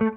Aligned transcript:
Olá, 0.00 0.12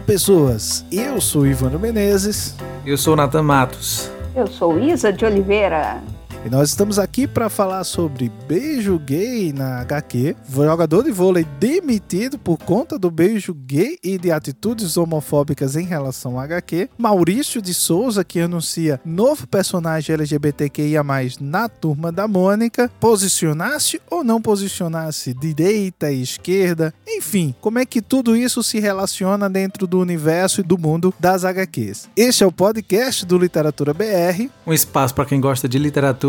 pessoas. 0.00 0.82
Eu 0.90 1.20
sou 1.20 1.46
Ivano 1.46 1.78
Menezes. 1.78 2.56
Eu 2.86 2.96
sou 2.96 3.14
Nathan 3.14 3.42
Matos. 3.42 4.10
Eu 4.34 4.46
sou 4.46 4.78
Isa 4.80 5.12
de 5.12 5.26
Oliveira. 5.26 6.02
E 6.44 6.48
nós 6.48 6.68
estamos 6.68 7.00
aqui 7.00 7.26
para 7.26 7.50
falar 7.50 7.82
sobre 7.82 8.30
beijo 8.46 8.96
gay 9.00 9.52
na 9.52 9.80
HQ. 9.80 10.36
Jogador 10.48 11.02
de 11.02 11.10
vôlei 11.10 11.44
demitido 11.58 12.38
por 12.38 12.56
conta 12.58 12.96
do 12.96 13.10
beijo 13.10 13.52
gay 13.52 13.98
e 14.04 14.16
de 14.16 14.30
atitudes 14.30 14.96
homofóbicas 14.96 15.74
em 15.74 15.84
relação 15.84 16.38
à 16.38 16.44
HQ. 16.44 16.90
Maurício 16.96 17.60
de 17.60 17.74
Souza, 17.74 18.22
que 18.22 18.38
anuncia 18.38 19.00
novo 19.04 19.48
personagem 19.48 20.14
LGBTQIA, 20.14 21.02
na 21.40 21.68
turma 21.68 22.12
da 22.12 22.28
Mônica. 22.28 22.88
Posicionasse 23.00 24.00
ou 24.08 24.22
não 24.22 24.40
posicionasse 24.40 25.34
direita 25.34 26.12
e 26.12 26.22
esquerda? 26.22 26.94
Enfim, 27.06 27.52
como 27.60 27.80
é 27.80 27.84
que 27.84 28.00
tudo 28.00 28.36
isso 28.36 28.62
se 28.62 28.78
relaciona 28.78 29.50
dentro 29.50 29.88
do 29.88 29.98
universo 29.98 30.60
e 30.60 30.64
do 30.64 30.78
mundo 30.78 31.12
das 31.18 31.44
HQs? 31.44 32.08
Este 32.16 32.44
é 32.44 32.46
o 32.46 32.52
podcast 32.52 33.26
do 33.26 33.36
Literatura 33.36 33.92
BR. 33.92 34.48
Um 34.64 34.72
espaço 34.72 35.14
para 35.14 35.24
quem 35.24 35.40
gosta 35.40 35.68
de 35.68 35.78
literatura 35.80 36.27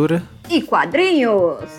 e 0.50 0.62
quadrinhos. 0.62 1.70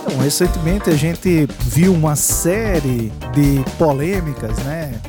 Então, 0.00 0.18
recentemente 0.22 0.90
a 0.90 0.94
gente 0.94 1.46
viu 1.60 1.94
uma 1.94 2.14
série 2.14 3.10
de 3.32 3.64
polêmicas, 3.78 4.58
né? 4.64 5.00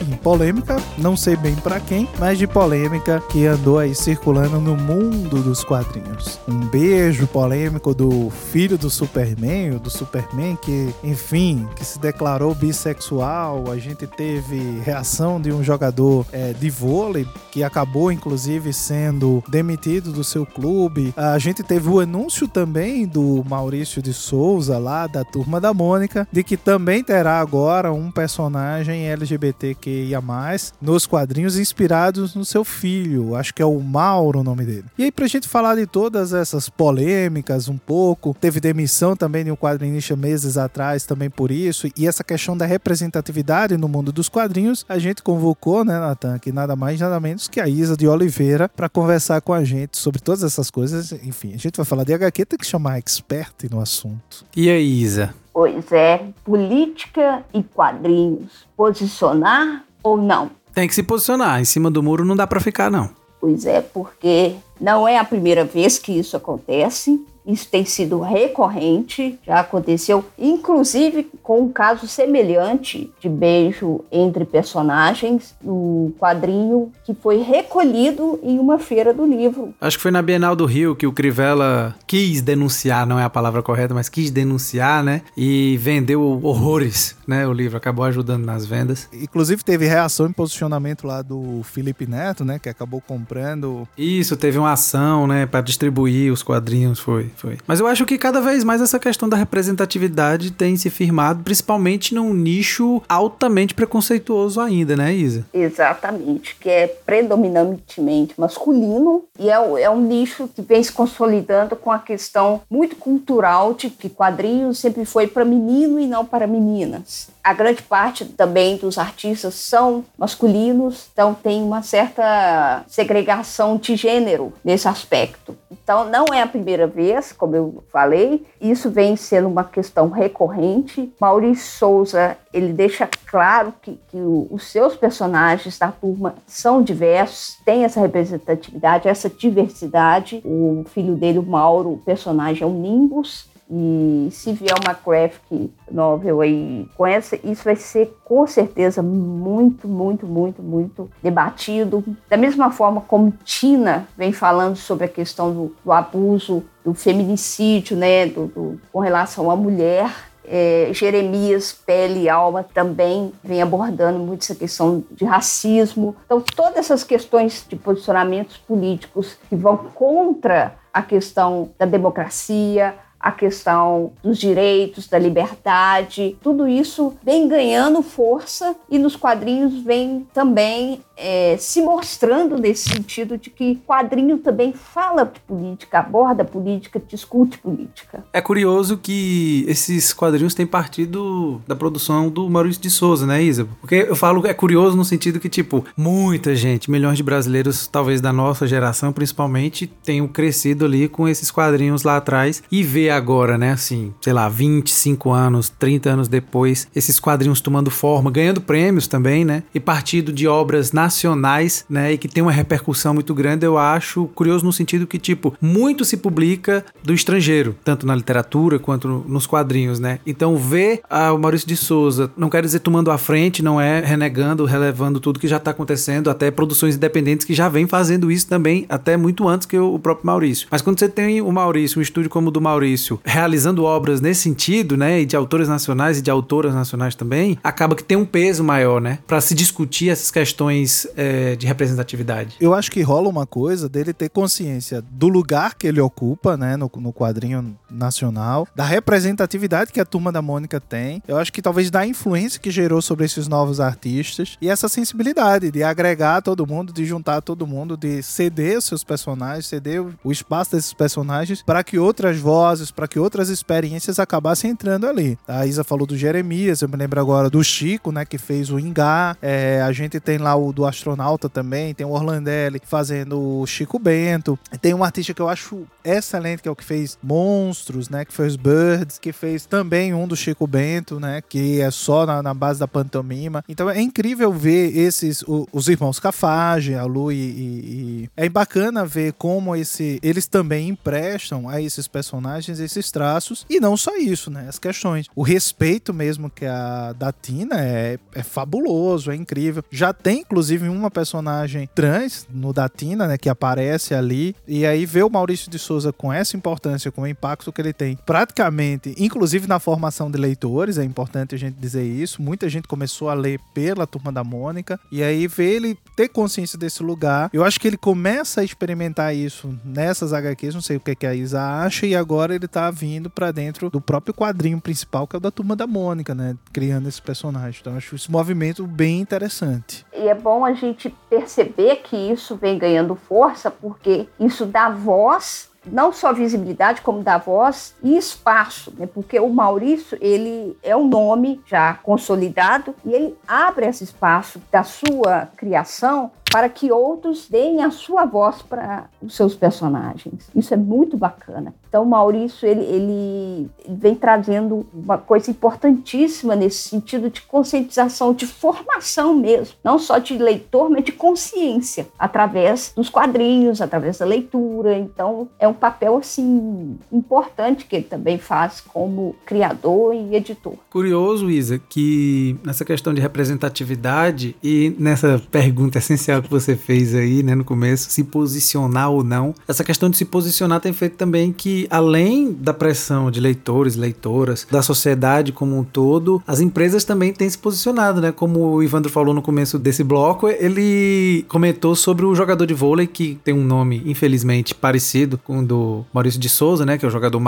Enfim, 0.00 0.16
polêmica, 0.16 0.76
não 0.98 1.16
sei 1.16 1.36
bem 1.36 1.54
para 1.54 1.80
quem, 1.80 2.08
mas 2.18 2.38
de 2.38 2.46
polêmica 2.46 3.22
que 3.30 3.46
andou 3.46 3.78
aí 3.78 3.94
circulando 3.94 4.60
no 4.60 4.76
mundo 4.76 5.42
dos 5.42 5.64
quadrinhos. 5.64 6.38
Um 6.46 6.60
beijo 6.66 7.26
polêmico 7.26 7.94
do 7.94 8.30
filho 8.30 8.76
do 8.76 8.90
Superman, 8.90 9.78
do 9.78 9.90
Superman 9.90 10.56
que, 10.60 10.94
enfim, 11.02 11.66
que 11.74 11.84
se 11.84 11.98
declarou 11.98 12.54
bissexual. 12.54 13.70
A 13.70 13.78
gente 13.78 14.06
teve 14.06 14.80
reação 14.84 15.40
de 15.40 15.52
um 15.52 15.62
jogador 15.62 16.26
é, 16.32 16.52
de 16.52 16.68
vôlei 16.68 17.26
que 17.50 17.62
acabou 17.62 18.12
inclusive 18.12 18.72
sendo 18.72 19.42
demitido 19.48 20.12
do 20.12 20.22
seu 20.22 20.44
clube. 20.44 21.14
A 21.16 21.38
gente 21.38 21.62
teve 21.62 21.88
o 21.88 22.00
anúncio 22.00 22.46
também 22.46 23.06
do 23.06 23.42
Maurício 23.48 24.02
de 24.02 24.12
Souza 24.12 24.78
lá 24.78 25.06
da 25.06 25.24
turma 25.24 25.60
da 25.60 25.72
Mônica 25.72 26.28
de 26.30 26.42
que 26.42 26.56
também 26.56 27.02
terá 27.02 27.40
agora 27.40 27.92
um 27.92 28.10
personagem 28.10 29.08
LGBTQ 29.08 29.85
ia 29.90 30.20
mais 30.20 30.72
nos 30.80 31.06
quadrinhos 31.06 31.58
inspirados 31.58 32.34
no 32.34 32.44
seu 32.44 32.64
filho. 32.64 33.34
Acho 33.34 33.54
que 33.54 33.62
é 33.62 33.66
o 33.66 33.80
Mauro 33.80 34.40
o 34.40 34.44
nome 34.44 34.64
dele. 34.64 34.84
E 34.98 35.04
aí, 35.04 35.12
pra 35.12 35.26
gente 35.26 35.48
falar 35.48 35.76
de 35.76 35.86
todas 35.86 36.32
essas 36.32 36.68
polêmicas 36.68 37.68
um 37.68 37.78
pouco, 37.78 38.36
teve 38.38 38.60
demissão 38.60 39.16
também 39.16 39.44
de 39.44 39.50
um 39.50 39.56
quadrinista 39.56 40.16
meses 40.16 40.56
atrás 40.56 41.04
também 41.04 41.30
por 41.30 41.50
isso, 41.50 41.88
e 41.96 42.06
essa 42.06 42.24
questão 42.24 42.56
da 42.56 42.66
representatividade 42.66 43.76
no 43.76 43.88
mundo 43.88 44.12
dos 44.12 44.28
quadrinhos, 44.28 44.84
a 44.88 44.98
gente 44.98 45.22
convocou, 45.22 45.84
né, 45.84 45.98
Natan, 45.98 46.38
que 46.38 46.52
nada 46.52 46.74
mais 46.74 47.00
nada 47.00 47.18
menos 47.20 47.48
que 47.48 47.60
a 47.60 47.68
Isa 47.68 47.96
de 47.96 48.06
Oliveira 48.06 48.68
para 48.68 48.88
conversar 48.88 49.40
com 49.40 49.52
a 49.52 49.64
gente 49.64 49.98
sobre 49.98 50.20
todas 50.20 50.42
essas 50.42 50.70
coisas. 50.70 51.12
Enfim, 51.12 51.54
a 51.54 51.58
gente 51.58 51.76
vai 51.76 51.86
falar 51.86 52.04
de 52.04 52.14
HQ, 52.14 52.46
tem 52.46 52.58
que 52.58 52.66
chamar 52.66 52.98
expert 52.98 53.54
no 53.70 53.80
assunto. 53.80 54.44
E 54.54 54.70
aí, 54.70 55.00
Isa? 55.00 55.34
Pois 55.56 55.90
é, 55.90 56.22
política 56.44 57.42
e 57.54 57.62
quadrinhos. 57.62 58.66
Posicionar 58.76 59.86
ou 60.02 60.18
não? 60.18 60.50
Tem 60.74 60.86
que 60.86 60.94
se 60.94 61.02
posicionar. 61.02 61.58
Em 61.58 61.64
cima 61.64 61.90
do 61.90 62.02
muro 62.02 62.26
não 62.26 62.36
dá 62.36 62.46
para 62.46 62.60
ficar, 62.60 62.90
não. 62.90 63.08
Pois 63.40 63.64
é, 63.64 63.80
porque 63.80 64.56
não 64.78 65.08
é 65.08 65.16
a 65.16 65.24
primeira 65.24 65.64
vez 65.64 65.98
que 65.98 66.12
isso 66.12 66.36
acontece. 66.36 67.18
Isso 67.46 67.68
tem 67.70 67.84
sido 67.84 68.20
recorrente, 68.20 69.38
já 69.46 69.60
aconteceu, 69.60 70.24
inclusive 70.38 71.28
com 71.42 71.62
um 71.62 71.68
caso 71.68 72.08
semelhante 72.08 73.10
de 73.20 73.28
beijo 73.28 74.00
entre 74.10 74.44
personagens 74.44 75.54
no 75.62 76.12
quadrinho 76.18 76.90
que 77.04 77.14
foi 77.14 77.38
recolhido 77.38 78.40
em 78.42 78.58
uma 78.58 78.78
feira 78.78 79.14
do 79.14 79.24
livro. 79.24 79.72
Acho 79.80 79.96
que 79.96 80.02
foi 80.02 80.10
na 80.10 80.22
Bienal 80.22 80.56
do 80.56 80.66
Rio 80.66 80.96
que 80.96 81.06
o 81.06 81.12
Crivella 81.12 81.94
quis 82.06 82.42
denunciar, 82.42 83.06
não 83.06 83.18
é 83.18 83.24
a 83.24 83.30
palavra 83.30 83.62
correta, 83.62 83.94
mas 83.94 84.08
quis 84.08 84.30
denunciar, 84.30 85.04
né? 85.04 85.22
E 85.36 85.76
vendeu 85.76 86.40
horrores, 86.42 87.16
né? 87.26 87.46
O 87.46 87.52
livro 87.52 87.76
acabou 87.76 88.04
ajudando 88.04 88.44
nas 88.44 88.66
vendas. 88.66 89.08
Inclusive 89.12 89.62
teve 89.62 89.86
reação 89.86 90.26
e 90.26 90.32
posicionamento 90.32 91.06
lá 91.06 91.22
do 91.22 91.62
Felipe 91.62 92.06
Neto, 92.06 92.44
né? 92.44 92.58
Que 92.58 92.68
acabou 92.68 93.00
comprando. 93.00 93.86
Isso, 93.96 94.36
teve 94.36 94.58
uma 94.58 94.72
ação, 94.72 95.26
né? 95.26 95.46
Para 95.46 95.60
distribuir 95.60 96.32
os 96.32 96.42
quadrinhos, 96.42 96.98
foi 96.98 97.30
foi. 97.36 97.58
Mas 97.66 97.80
eu 97.80 97.86
acho 97.86 98.04
que 98.04 98.18
cada 98.18 98.40
vez 98.40 98.64
mais 98.64 98.80
essa 98.80 98.98
questão 98.98 99.28
da 99.28 99.36
representatividade 99.36 100.50
tem 100.50 100.76
se 100.76 100.90
firmado, 100.90 101.42
principalmente 101.42 102.14
num 102.14 102.32
nicho 102.32 103.02
altamente 103.08 103.74
preconceituoso 103.74 104.60
ainda, 104.60 104.96
né, 104.96 105.14
Isa? 105.14 105.46
Exatamente, 105.52 106.56
que 106.56 106.68
é 106.68 106.86
predominantemente 106.86 108.34
masculino 108.38 109.24
e 109.38 109.50
é, 109.50 109.54
é 109.54 109.90
um 109.90 110.00
nicho 110.00 110.48
que 110.48 110.62
vem 110.62 110.82
se 110.82 110.92
consolidando 110.92 111.76
com 111.76 111.92
a 111.92 111.98
questão 111.98 112.60
muito 112.70 112.96
cultural 112.96 113.74
de 113.74 113.90
que 113.90 114.08
quadrinhos 114.08 114.78
sempre 114.78 115.04
foi 115.04 115.26
para 115.26 115.44
menino 115.44 116.00
e 116.00 116.06
não 116.06 116.24
para 116.24 116.46
meninas 116.46 117.28
a 117.46 117.52
grande 117.52 117.80
parte 117.80 118.24
também 118.24 118.76
dos 118.76 118.98
artistas 118.98 119.54
são 119.54 120.04
masculinos, 120.18 121.08
então 121.12 121.32
tem 121.32 121.62
uma 121.62 121.80
certa 121.80 122.84
segregação 122.88 123.76
de 123.76 123.94
gênero 123.94 124.52
nesse 124.64 124.88
aspecto. 124.88 125.56
Então 125.70 126.10
não 126.10 126.24
é 126.34 126.42
a 126.42 126.46
primeira 126.48 126.88
vez, 126.88 127.30
como 127.30 127.54
eu 127.54 127.84
falei, 127.92 128.44
isso 128.60 128.90
vem 128.90 129.14
sendo 129.14 129.46
uma 129.46 129.62
questão 129.62 130.08
recorrente. 130.08 131.12
Maurício 131.20 131.78
Souza 131.78 132.36
ele 132.52 132.72
deixa 132.72 133.08
claro 133.26 133.72
que, 133.80 133.92
que 134.08 134.18
os 134.50 134.64
seus 134.64 134.96
personagens 134.96 135.78
da 135.78 135.92
turma 135.92 136.34
são 136.48 136.82
diversos, 136.82 137.58
tem 137.64 137.84
essa 137.84 138.00
representatividade, 138.00 139.06
essa 139.06 139.30
diversidade. 139.30 140.42
O 140.44 140.84
filho 140.88 141.14
dele, 141.14 141.38
o 141.38 141.44
Mauro, 141.44 141.92
o 141.92 141.98
personagem 141.98 142.64
é 142.64 142.66
um 142.66 142.80
Nimbus, 142.80 143.48
e 143.68 144.28
se 144.30 144.52
vier 144.52 144.74
uma 144.84 144.94
graphic 144.94 145.72
novel 145.90 146.40
aí 146.40 146.88
com 146.96 147.04
essa, 147.04 147.36
isso 147.42 147.64
vai 147.64 147.74
ser 147.74 148.16
com 148.24 148.46
certeza 148.46 149.02
muito, 149.02 149.88
muito, 149.88 150.26
muito, 150.26 150.62
muito 150.62 151.10
debatido. 151.22 152.04
Da 152.28 152.36
mesma 152.36 152.70
forma 152.70 153.00
como 153.00 153.32
Tina 153.44 154.06
vem 154.16 154.32
falando 154.32 154.76
sobre 154.76 155.06
a 155.06 155.08
questão 155.08 155.52
do, 155.52 155.76
do 155.84 155.92
abuso, 155.92 156.64
do 156.84 156.94
feminicídio, 156.94 157.96
né, 157.96 158.26
do, 158.26 158.46
do, 158.46 158.80
com 158.92 159.00
relação 159.00 159.50
à 159.50 159.56
mulher. 159.56 160.10
É, 160.48 160.90
Jeremias, 160.92 161.72
Pele 161.72 162.22
e 162.22 162.28
Alma 162.28 162.62
também 162.62 163.32
vem 163.42 163.60
abordando 163.60 164.20
muito 164.20 164.42
essa 164.42 164.54
questão 164.54 165.02
de 165.10 165.24
racismo. 165.24 166.14
Então, 166.24 166.40
todas 166.40 166.76
essas 166.76 167.02
questões 167.02 167.66
de 167.68 167.74
posicionamentos 167.74 168.56
políticos 168.56 169.36
que 169.48 169.56
vão 169.56 169.76
contra 169.76 170.76
a 170.94 171.02
questão 171.02 171.70
da 171.76 171.84
democracia, 171.84 172.94
a 173.26 173.32
questão 173.32 174.12
dos 174.22 174.38
direitos, 174.38 175.08
da 175.08 175.18
liberdade, 175.18 176.36
tudo 176.40 176.68
isso 176.68 177.12
vem 177.24 177.48
ganhando 177.48 178.00
força 178.00 178.76
e 178.88 179.00
nos 179.00 179.16
quadrinhos 179.16 179.82
vem 179.82 180.24
também 180.32 181.00
é, 181.16 181.56
se 181.58 181.80
mostrando 181.80 182.58
nesse 182.58 182.90
sentido 182.90 183.38
de 183.38 183.50
que 183.50 183.80
quadrinho 183.86 184.38
também 184.38 184.72
fala 184.72 185.24
de 185.24 185.40
política, 185.40 185.98
aborda 185.98 186.44
política, 186.44 187.00
discute 187.04 187.58
política. 187.58 188.24
É 188.32 188.40
curioso 188.40 188.98
que 188.98 189.64
esses 189.66 190.12
quadrinhos 190.12 190.54
têm 190.54 190.66
partido 190.66 191.60
da 191.66 191.74
produção 191.74 192.28
do 192.28 192.48
Maurício 192.48 192.82
de 192.82 192.90
Souza, 192.90 193.26
né, 193.26 193.42
Isa? 193.42 193.66
Porque 193.80 194.06
eu 194.08 194.14
falo 194.14 194.46
é 194.46 194.54
curioso 194.54 194.96
no 194.96 195.04
sentido 195.04 195.40
que, 195.40 195.48
tipo, 195.48 195.84
muita 195.96 196.54
gente, 196.54 196.90
milhões 196.90 197.16
de 197.16 197.22
brasileiros, 197.22 197.88
talvez 197.88 198.20
da 198.20 198.32
nossa 198.32 198.66
geração 198.66 199.12
principalmente, 199.12 199.86
tenham 199.86 200.28
crescido 200.28 200.84
ali 200.84 201.08
com 201.08 201.26
esses 201.26 201.50
quadrinhos 201.50 202.02
lá 202.02 202.18
atrás 202.18 202.62
e 202.70 202.82
ver 202.82 203.15
agora, 203.16 203.58
né, 203.58 203.72
assim, 203.72 204.12
sei 204.20 204.32
lá, 204.32 204.48
25 204.48 205.30
anos, 205.30 205.68
30 205.68 206.10
anos 206.10 206.28
depois, 206.28 206.88
esses 206.94 207.18
quadrinhos 207.18 207.60
tomando 207.60 207.90
forma, 207.90 208.30
ganhando 208.30 208.60
prêmios 208.60 209.06
também, 209.06 209.44
né, 209.44 209.62
e 209.74 209.80
partindo 209.80 210.32
de 210.32 210.46
obras 210.46 210.92
nacionais, 210.92 211.84
né, 211.88 212.12
e 212.12 212.18
que 212.18 212.28
tem 212.28 212.42
uma 212.42 212.52
repercussão 212.52 213.14
muito 213.14 213.34
grande, 213.34 213.66
eu 213.66 213.78
acho 213.78 214.26
curioso 214.34 214.64
no 214.64 214.72
sentido 214.72 215.06
que, 215.06 215.18
tipo, 215.18 215.54
muito 215.60 216.04
se 216.04 216.16
publica 216.16 216.84
do 217.02 217.12
estrangeiro, 217.12 217.76
tanto 217.84 218.06
na 218.06 218.14
literatura 218.14 218.78
quanto 218.78 219.24
nos 219.26 219.46
quadrinhos, 219.46 219.98
né. 219.98 220.18
Então, 220.26 220.56
ver 220.56 221.00
ah, 221.08 221.32
o 221.32 221.38
Maurício 221.38 221.68
de 221.68 221.76
Souza, 221.76 222.30
não 222.36 222.50
quero 222.50 222.66
dizer 222.66 222.80
tomando 222.80 223.10
a 223.10 223.18
frente, 223.18 223.62
não 223.62 223.80
é 223.80 224.00
renegando, 224.00 224.64
relevando 224.64 225.20
tudo 225.20 225.40
que 225.40 225.48
já 225.48 225.58
tá 225.58 225.70
acontecendo, 225.70 226.30
até 226.30 226.50
produções 226.50 226.96
independentes 226.96 227.46
que 227.46 227.54
já 227.54 227.68
vem 227.68 227.86
fazendo 227.86 228.30
isso 228.30 228.46
também, 228.46 228.86
até 228.88 229.16
muito 229.16 229.48
antes 229.48 229.66
que 229.66 229.78
o 229.78 229.98
próprio 229.98 230.26
Maurício. 230.26 230.66
Mas 230.70 230.82
quando 230.82 230.98
você 230.98 231.08
tem 231.08 231.40
o 231.40 231.50
Maurício, 231.52 231.98
um 231.98 232.02
estúdio 232.02 232.30
como 232.30 232.48
o 232.48 232.50
do 232.50 232.60
Maurício, 232.60 233.05
realizando 233.24 233.84
obras 233.84 234.20
nesse 234.20 234.42
sentido, 234.42 234.96
né, 234.96 235.20
e 235.20 235.26
de 235.26 235.36
autores 235.36 235.68
nacionais 235.68 236.18
e 236.18 236.22
de 236.22 236.30
autoras 236.30 236.74
nacionais 236.74 237.14
também, 237.14 237.58
acaba 237.62 237.94
que 237.94 238.04
tem 238.04 238.16
um 238.16 238.24
peso 238.24 238.62
maior, 238.62 239.00
né, 239.00 239.18
para 239.26 239.40
se 239.40 239.54
discutir 239.54 240.10
essas 240.10 240.30
questões 240.30 241.06
é, 241.16 241.56
de 241.56 241.66
representatividade. 241.66 242.56
Eu 242.60 242.74
acho 242.74 242.90
que 242.90 243.02
rola 243.02 243.28
uma 243.28 243.46
coisa 243.46 243.88
dele 243.88 244.12
ter 244.12 244.28
consciência 244.28 245.02
do 245.10 245.28
lugar 245.28 245.74
que 245.74 245.86
ele 245.86 246.00
ocupa, 246.00 246.56
né, 246.56 246.76
no, 246.76 246.90
no 246.96 247.12
quadrinho 247.12 247.76
nacional, 247.90 248.66
da 248.74 248.84
representatividade 248.84 249.92
que 249.92 250.00
a 250.00 250.04
turma 250.04 250.32
da 250.32 250.42
Mônica 250.42 250.80
tem. 250.80 251.22
Eu 251.26 251.36
acho 251.36 251.52
que 251.52 251.62
talvez 251.62 251.90
da 251.90 252.06
influência 252.06 252.60
que 252.60 252.70
gerou 252.70 253.00
sobre 253.00 253.24
esses 253.24 253.48
novos 253.48 253.80
artistas 253.80 254.56
e 254.60 254.68
essa 254.68 254.88
sensibilidade 254.88 255.70
de 255.70 255.82
agregar 255.82 256.42
todo 256.42 256.66
mundo, 256.66 256.92
de 256.92 257.04
juntar 257.04 257.40
todo 257.40 257.66
mundo, 257.66 257.96
de 257.96 258.22
ceder 258.22 258.78
os 258.78 258.84
seus 258.84 259.04
personagens, 259.04 259.66
ceder 259.66 260.04
o 260.24 260.32
espaço 260.32 260.72
desses 260.72 260.92
personagens 260.92 261.62
para 261.62 261.82
que 261.84 261.98
outras 261.98 262.38
vozes, 262.38 262.85
para 262.90 263.08
que 263.08 263.18
outras 263.18 263.48
experiências 263.48 264.18
acabassem 264.18 264.70
entrando 264.70 265.06
ali. 265.06 265.38
A 265.46 265.66
Isa 265.66 265.84
falou 265.84 266.06
do 266.06 266.16
Jeremias, 266.16 266.82
eu 266.82 266.88
me 266.88 266.96
lembro 266.96 267.20
agora 267.20 267.50
do 267.50 267.62
Chico, 267.62 268.12
né, 268.12 268.24
que 268.24 268.38
fez 268.38 268.70
o 268.70 268.78
Ingá. 268.78 269.36
É, 269.40 269.80
a 269.82 269.92
gente 269.92 270.18
tem 270.20 270.38
lá 270.38 270.54
o 270.54 270.72
do 270.72 270.84
astronauta 270.84 271.48
também, 271.48 271.94
tem 271.94 272.06
o 272.06 272.10
Orlandelli 272.10 272.80
fazendo 272.84 273.60
o 273.60 273.66
Chico 273.66 273.98
Bento. 273.98 274.58
Tem 274.80 274.94
um 274.94 275.04
artista 275.04 275.34
que 275.34 275.42
eu 275.42 275.48
acho 275.48 275.86
excelente, 276.04 276.62
que 276.62 276.68
é 276.68 276.70
o 276.70 276.76
que 276.76 276.84
fez 276.84 277.18
Monstros, 277.22 278.08
né, 278.08 278.24
que 278.24 278.32
fez 278.32 278.56
Birds, 278.56 279.18
que 279.18 279.32
fez 279.32 279.66
também 279.66 280.14
um 280.14 280.26
do 280.26 280.36
Chico 280.36 280.66
Bento, 280.66 281.18
né, 281.20 281.42
que 281.46 281.80
é 281.80 281.90
só 281.90 282.26
na, 282.26 282.42
na 282.42 282.54
base 282.54 282.80
da 282.80 282.88
pantomima. 282.88 283.64
Então 283.68 283.90
é 283.90 284.00
incrível 284.00 284.52
ver 284.52 284.96
esses, 284.96 285.42
o, 285.42 285.66
os 285.72 285.88
irmãos 285.88 286.18
Cafage, 286.18 286.94
a 286.94 287.04
Lu 287.04 287.32
e, 287.32 287.36
e, 287.36 288.20
e, 288.24 288.30
É 288.36 288.48
bacana 288.48 289.04
ver 289.04 289.32
como 289.34 289.74
esse, 289.76 290.18
eles 290.22 290.46
também 290.46 290.88
emprestam 290.88 291.68
a 291.68 291.80
esses 291.80 292.08
personagens 292.08 292.75
esses 292.80 293.10
traços. 293.10 293.64
E 293.68 293.80
não 293.80 293.96
só 293.96 294.16
isso, 294.16 294.50
né? 294.50 294.66
As 294.68 294.78
questões. 294.78 295.26
O 295.34 295.42
respeito 295.42 296.12
mesmo 296.12 296.50
que 296.50 296.64
a 296.64 297.12
da 297.12 297.32
Tina 297.32 297.80
é, 297.80 298.18
é 298.34 298.42
fabuloso, 298.42 299.30
é 299.30 299.36
incrível. 299.36 299.84
Já 299.90 300.12
tem, 300.12 300.40
inclusive, 300.40 300.88
uma 300.88 301.10
personagem 301.10 301.88
trans 301.94 302.46
no 302.50 302.72
da 302.72 302.88
Tina, 302.88 303.26
né? 303.26 303.38
Que 303.38 303.48
aparece 303.48 304.14
ali. 304.14 304.54
E 304.66 304.86
aí 304.86 305.06
ver 305.06 305.24
o 305.24 305.30
Maurício 305.30 305.70
de 305.70 305.78
Souza 305.78 306.12
com 306.12 306.32
essa 306.32 306.56
importância, 306.56 307.10
com 307.10 307.22
o 307.22 307.26
impacto 307.26 307.72
que 307.72 307.80
ele 307.80 307.92
tem, 307.92 308.16
praticamente, 308.26 309.14
inclusive 309.18 309.66
na 309.66 309.78
formação 309.78 310.30
de 310.30 310.38
leitores, 310.38 310.98
é 310.98 311.04
importante 311.04 311.54
a 311.54 311.58
gente 311.58 311.76
dizer 311.76 312.04
isso. 312.04 312.42
Muita 312.42 312.68
gente 312.68 312.88
começou 312.88 313.28
a 313.28 313.34
ler 313.34 313.60
pela 313.74 314.06
turma 314.06 314.32
da 314.32 314.42
Mônica. 314.42 314.98
E 315.10 315.22
aí 315.22 315.46
ver 315.46 315.76
ele 315.76 315.98
ter 316.14 316.28
consciência 316.28 316.78
desse 316.78 317.02
lugar. 317.02 317.50
Eu 317.52 317.64
acho 317.64 317.80
que 317.80 317.86
ele 317.86 317.96
começa 317.96 318.60
a 318.60 318.64
experimentar 318.64 319.34
isso 319.34 319.78
nessas 319.84 320.32
HQs, 320.32 320.74
não 320.74 320.82
sei 320.82 320.96
o 320.96 321.00
que, 321.00 321.14
que 321.14 321.26
a 321.26 321.34
Isa 321.34 321.60
acha, 321.62 322.06
e 322.06 322.14
agora 322.14 322.54
ele 322.54 322.65
tá 322.66 322.90
vindo 322.90 323.30
para 323.30 323.52
dentro 323.52 323.90
do 323.90 324.00
próprio 324.00 324.34
quadrinho 324.34 324.80
principal, 324.80 325.26
que 325.26 325.36
é 325.36 325.38
o 325.38 325.40
da 325.40 325.50
Turma 325.50 325.76
da 325.76 325.86
Mônica, 325.86 326.34
né? 326.34 326.56
Criando 326.72 327.08
esse 327.08 327.20
personagem. 327.20 327.80
Então 327.80 327.96
acho 327.96 328.14
esse 328.14 328.30
movimento 328.30 328.86
bem 328.86 329.20
interessante. 329.20 330.04
E 330.14 330.28
é 330.28 330.34
bom 330.34 330.64
a 330.64 330.72
gente 330.72 331.14
perceber 331.28 331.96
que 331.96 332.16
isso 332.16 332.56
vem 332.56 332.78
ganhando 332.78 333.14
força, 333.14 333.70
porque 333.70 334.26
isso 334.38 334.66
dá 334.66 334.88
voz 334.90 335.70
não 335.90 336.12
só 336.12 336.32
visibilidade, 336.32 337.00
como 337.00 337.22
da 337.22 337.38
voz 337.38 337.94
e 338.02 338.16
espaço, 338.16 338.92
né? 338.98 339.06
porque 339.06 339.38
o 339.38 339.48
Maurício, 339.48 340.18
ele 340.20 340.76
é 340.82 340.96
um 340.96 341.06
nome 341.06 341.60
já 341.66 341.94
consolidado 341.94 342.94
e 343.04 343.12
ele 343.12 343.36
abre 343.46 343.86
esse 343.86 344.04
espaço 344.04 344.60
da 344.70 344.82
sua 344.82 345.48
criação 345.56 346.30
para 346.50 346.68
que 346.68 346.90
outros 346.90 347.48
deem 347.48 347.82
a 347.82 347.90
sua 347.90 348.24
voz 348.24 348.62
para 348.62 349.08
os 349.20 349.34
seus 349.34 349.54
personagens. 349.54 350.48
Isso 350.54 350.72
é 350.72 350.76
muito 350.76 351.16
bacana. 351.16 351.74
Então, 351.88 352.02
o 352.02 352.06
Maurício 352.06 352.68
ele, 352.68 352.84
ele 352.84 353.70
vem 353.88 354.14
trazendo 354.14 354.86
uma 354.92 355.18
coisa 355.18 355.50
importantíssima 355.50 356.54
nesse 356.54 356.88
sentido 356.88 357.30
de 357.30 357.42
conscientização, 357.42 358.34
de 358.34 358.46
formação 358.46 359.34
mesmo, 359.34 359.76
não 359.82 359.98
só 359.98 360.18
de 360.18 360.36
leitor, 360.36 360.90
mas 360.90 361.04
de 361.04 361.12
consciência, 361.12 362.06
através 362.18 362.92
dos 362.94 363.08
quadrinhos, 363.08 363.80
através 363.80 364.18
da 364.18 364.26
leitura. 364.26 364.96
Então, 364.98 365.48
é 365.58 365.66
um 365.66 365.74
papel 365.74 366.16
assim 366.16 366.98
importante 367.10 367.86
que 367.86 367.96
ele 367.96 368.04
também 368.04 368.38
faz 368.38 368.80
como 368.80 369.34
criador 369.44 370.14
e 370.14 370.34
editor. 370.34 370.74
Curioso, 370.90 371.50
Isa, 371.50 371.78
que 371.78 372.56
nessa 372.64 372.84
questão 372.84 373.14
de 373.14 373.20
representatividade 373.20 374.56
e 374.62 374.94
nessa 374.98 375.40
pergunta 375.50 375.98
essencial 375.98 376.35
que 376.42 376.50
você 376.50 376.76
fez 376.76 377.14
aí, 377.14 377.42
né, 377.42 377.54
no 377.54 377.64
começo, 377.64 378.10
se 378.10 378.24
posicionar 378.24 379.10
ou 379.10 379.22
não. 379.22 379.54
Essa 379.66 379.84
questão 379.84 380.10
de 380.10 380.16
se 380.16 380.24
posicionar 380.24 380.80
tem 380.80 380.92
feito 380.92 381.16
também 381.16 381.52
que, 381.52 381.86
além 381.90 382.52
da 382.52 382.74
pressão 382.74 383.30
de 383.30 383.40
leitores, 383.40 383.96
leitoras, 383.96 384.66
da 384.70 384.82
sociedade 384.82 385.52
como 385.52 385.78
um 385.78 385.84
todo, 385.84 386.42
as 386.46 386.60
empresas 386.60 387.04
também 387.04 387.32
têm 387.32 387.48
se 387.48 387.58
posicionado, 387.58 388.20
né? 388.20 388.32
Como 388.32 388.74
o 388.74 388.82
Ivandro 388.82 389.10
falou 389.10 389.34
no 389.34 389.42
começo 389.42 389.78
desse 389.78 390.04
bloco, 390.04 390.48
ele 390.48 391.44
comentou 391.48 391.94
sobre 391.94 392.24
o 392.24 392.34
jogador 392.34 392.66
de 392.66 392.74
vôlei 392.74 393.06
que 393.06 393.38
tem 393.42 393.54
um 393.54 393.64
nome, 393.64 394.02
infelizmente, 394.04 394.74
parecido 394.74 395.38
com 395.38 395.60
o 395.60 395.66
do 395.66 396.04
Maurício 396.12 396.40
de 396.40 396.48
Souza, 396.48 396.84
né? 396.84 396.98
Que 396.98 397.04
é 397.04 397.08
o 397.08 397.10
jogador 397.10 397.40